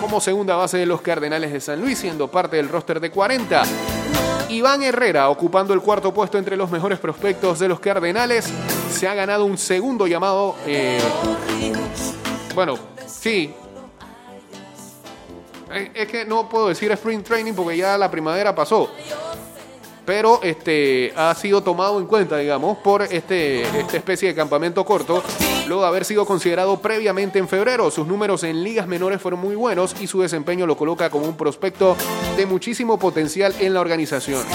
como 0.00 0.20
segunda 0.20 0.54
base 0.56 0.78
de 0.78 0.86
los 0.86 1.00
Cardenales 1.02 1.52
de 1.52 1.60
San 1.60 1.80
Luis, 1.80 1.98
siendo 1.98 2.28
parte 2.28 2.56
del 2.56 2.68
roster 2.68 3.00
de 3.00 3.10
40. 3.10 3.62
Iván 4.50 4.82
Herrera, 4.82 5.28
ocupando 5.28 5.74
el 5.74 5.80
cuarto 5.80 6.14
puesto 6.14 6.38
entre 6.38 6.56
los 6.56 6.70
mejores 6.70 6.98
prospectos 6.98 7.58
de 7.58 7.68
los 7.68 7.80
Cardenales, 7.80 8.48
se 8.92 9.06
ha 9.08 9.14
ganado 9.14 9.44
un 9.44 9.58
segundo 9.58 10.06
llamado. 10.06 10.54
eh, 10.66 10.98
bueno, 12.54 12.78
sí. 13.06 13.52
Es- 15.74 15.90
Es 15.94 16.08
que 16.08 16.24
no 16.24 16.48
puedo 16.48 16.68
decir 16.68 16.90
Spring 16.92 17.22
Training 17.22 17.52
porque 17.52 17.76
ya 17.76 17.98
la 17.98 18.10
primavera 18.10 18.54
pasó 18.54 18.90
pero 20.08 20.40
este 20.42 21.12
ha 21.16 21.34
sido 21.34 21.62
tomado 21.62 22.00
en 22.00 22.06
cuenta, 22.06 22.38
digamos, 22.38 22.78
por 22.78 23.02
este, 23.02 23.60
esta 23.60 23.98
especie 23.98 24.28
de 24.28 24.34
campamento 24.34 24.82
corto, 24.82 25.22
luego 25.66 25.82
de 25.82 25.88
haber 25.88 26.06
sido 26.06 26.24
considerado 26.24 26.80
previamente 26.80 27.38
en 27.38 27.46
febrero. 27.46 27.90
Sus 27.90 28.06
números 28.06 28.42
en 28.42 28.64
ligas 28.64 28.86
menores 28.86 29.20
fueron 29.20 29.38
muy 29.38 29.54
buenos 29.54 29.94
y 30.00 30.06
su 30.06 30.22
desempeño 30.22 30.66
lo 30.66 30.78
coloca 30.78 31.10
como 31.10 31.26
un 31.26 31.36
prospecto 31.36 31.94
de 32.38 32.46
muchísimo 32.46 32.98
potencial 32.98 33.54
en 33.60 33.74
la 33.74 33.82
organización. 33.82 34.46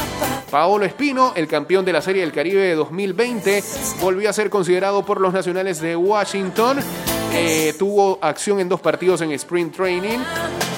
Paolo 0.49 0.85
Espino, 0.85 1.33
el 1.35 1.47
campeón 1.47 1.85
de 1.85 1.93
la 1.93 2.01
Serie 2.01 2.21
del 2.21 2.31
Caribe 2.31 2.61
de 2.61 2.73
2020, 2.73 3.63
volvió 4.01 4.31
a 4.31 4.33
ser 4.33 4.49
considerado 4.49 5.05
por 5.05 5.21
los 5.21 5.33
nacionales 5.33 5.79
de 5.79 5.95
Washington. 5.95 6.79
Eh, 7.35 7.73
tuvo 7.79 8.19
acción 8.21 8.59
en 8.59 8.69
dos 8.69 8.79
partidos 8.79 9.21
en 9.21 9.31
Sprint 9.31 9.75
Training. 9.75 10.19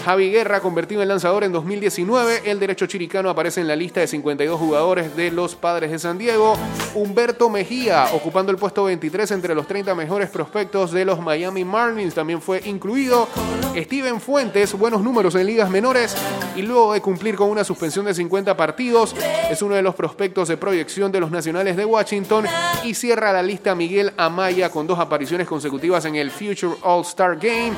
Javi 0.06 0.30
Guerra, 0.30 0.60
convertido 0.60 1.02
en 1.02 1.08
lanzador 1.08 1.44
en 1.44 1.52
2019. 1.52 2.44
El 2.46 2.60
derecho 2.60 2.86
chiricano 2.86 3.30
aparece 3.30 3.60
en 3.60 3.68
la 3.68 3.76
lista 3.76 4.00
de 4.00 4.08
52 4.08 4.60
jugadores 4.60 5.16
de 5.16 5.32
los 5.32 5.56
Padres 5.56 5.90
de 5.90 5.98
San 5.98 6.20
Diego. 6.20 6.56
Humberto 6.94 7.50
Mejía, 7.50 8.10
ocupando 8.14 8.52
el 8.52 8.58
puesto 8.60 8.84
23 8.84 9.32
entre 9.32 9.56
los 9.56 9.68
30 9.68 9.96
mejores 9.96 10.30
prospectos 10.30 10.92
de 10.92 11.06
los 11.06 11.20
Miami 11.20 11.66
Marlins, 11.66 12.14
también 12.14 12.40
fue 12.40 12.62
incluido. 12.66 13.28
Steven 13.76 14.22
Fuentes, 14.22 14.74
buenos 14.78 15.02
números 15.02 15.34
en 15.36 15.48
ligas 15.48 15.70
menores 15.70 16.16
y 16.56 16.62
luego 16.62 16.94
de 16.94 17.02
cumplir 17.02 17.36
con 17.36 17.50
una 17.50 17.64
suspensión 17.64 18.06
de 18.06 18.14
50 18.14 18.56
partidos, 18.56 19.16
es 19.50 19.62
uno 19.62 19.76
de 19.76 19.82
los 19.82 19.96
prospectos 19.96 20.48
de 20.48 20.56
proyección 20.56 21.12
de 21.12 21.20
los 21.20 21.32
Nacionales 21.32 21.76
de 21.76 21.84
Washington 21.84 22.46
y 22.84 22.94
cierra 22.94 23.34
la 23.34 23.44
lista 23.44 23.76
Miguel 23.76 24.14
Amaya 24.18 24.70
con 24.70 24.88
dos 24.88 25.00
apariciones 25.00 25.48
consecutivas 25.48 26.06
en 26.06 26.16
el 26.16 26.32
Future 26.46 26.76
All-Star 26.84 27.38
Game. 27.38 27.74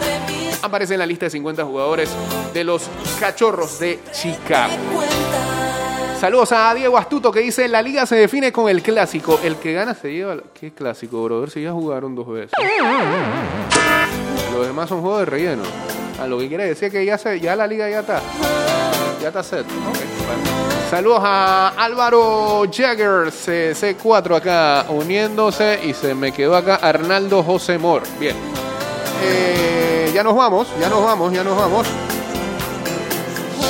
Aparece 0.61 0.93
en 0.93 0.99
la 0.99 1.05
lista 1.05 1.25
de 1.25 1.29
50 1.29 1.63
jugadores 1.63 2.09
de 2.53 2.63
los 2.63 2.89
Cachorros 3.19 3.79
de 3.79 3.99
Chicago. 4.11 4.73
Saludos 6.19 6.51
a 6.51 6.73
Diego 6.73 6.97
Astuto 6.97 7.31
que 7.31 7.41
dice, 7.41 7.67
la 7.67 7.81
liga 7.81 8.05
se 8.05 8.15
define 8.15 8.51
con 8.51 8.69
el 8.69 8.81
clásico. 8.81 9.39
El 9.43 9.57
que 9.57 9.73
gana 9.73 9.93
se 9.93 10.11
lleva... 10.11 10.37
¿Qué 10.59 10.71
clásico, 10.71 11.23
brother? 11.23 11.51
Si 11.51 11.61
ya 11.61 11.71
jugaron 11.71 12.15
dos 12.15 12.27
veces. 12.27 12.51
Los 14.51 14.65
demás 14.65 14.89
son 14.89 15.01
juegos 15.01 15.19
de 15.19 15.25
relleno. 15.25 15.63
A 16.19 16.25
lo 16.25 16.39
que 16.39 16.47
quiere 16.47 16.65
decir 16.65 16.91
que 16.91 17.05
ya, 17.05 17.17
se, 17.17 17.39
ya 17.39 17.55
la 17.55 17.67
liga 17.67 17.89
ya 17.89 17.99
está. 17.99 18.21
Ya 19.21 19.27
está 19.27 19.43
set. 19.43 19.65
Saludos 20.89 21.19
a 21.21 21.73
Álvaro 21.77 22.63
Jagger, 22.71 23.27
C4 23.27 24.37
acá 24.37 24.85
uniéndose 24.87 25.81
y 25.83 25.93
se 25.93 26.15
me 26.15 26.31
quedó 26.31 26.55
acá 26.55 26.75
Arnaldo 26.75 27.43
José 27.43 27.77
Mor. 27.77 28.03
Bien. 28.17 28.37
Eh, 29.21 30.09
ya 30.13 30.23
nos 30.23 30.33
vamos, 30.33 30.69
ya 30.79 30.87
nos 30.87 31.03
vamos, 31.03 31.33
ya 31.33 31.43
nos 31.43 31.57
vamos. 31.57 31.85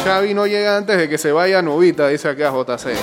Xavi 0.03 0.35
no 0.35 0.45
llega 0.45 0.77
antes 0.77 0.95
de 0.95 1.09
que 1.09 1.17
se 1.17 1.31
vaya 1.31 1.63
Novita, 1.63 2.07
dice 2.07 2.29
acá 2.29 2.51
JC. 2.51 2.95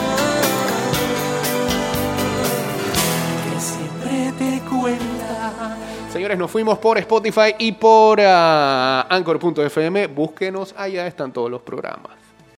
Señores, 6.13 6.39
nos 6.39 6.53
fuimos 6.53 6.79
por 6.79 6.99
Spotify 6.99 7.57
y 7.59 7.73
por 7.73 8.21
ah, 8.21 9.07
Anchor.fm. 9.11 10.07
Búsquenos, 10.07 10.73
allá 10.79 11.09
están 11.09 11.33
todos 11.33 11.51
los 11.51 11.63
programas. 11.63 12.24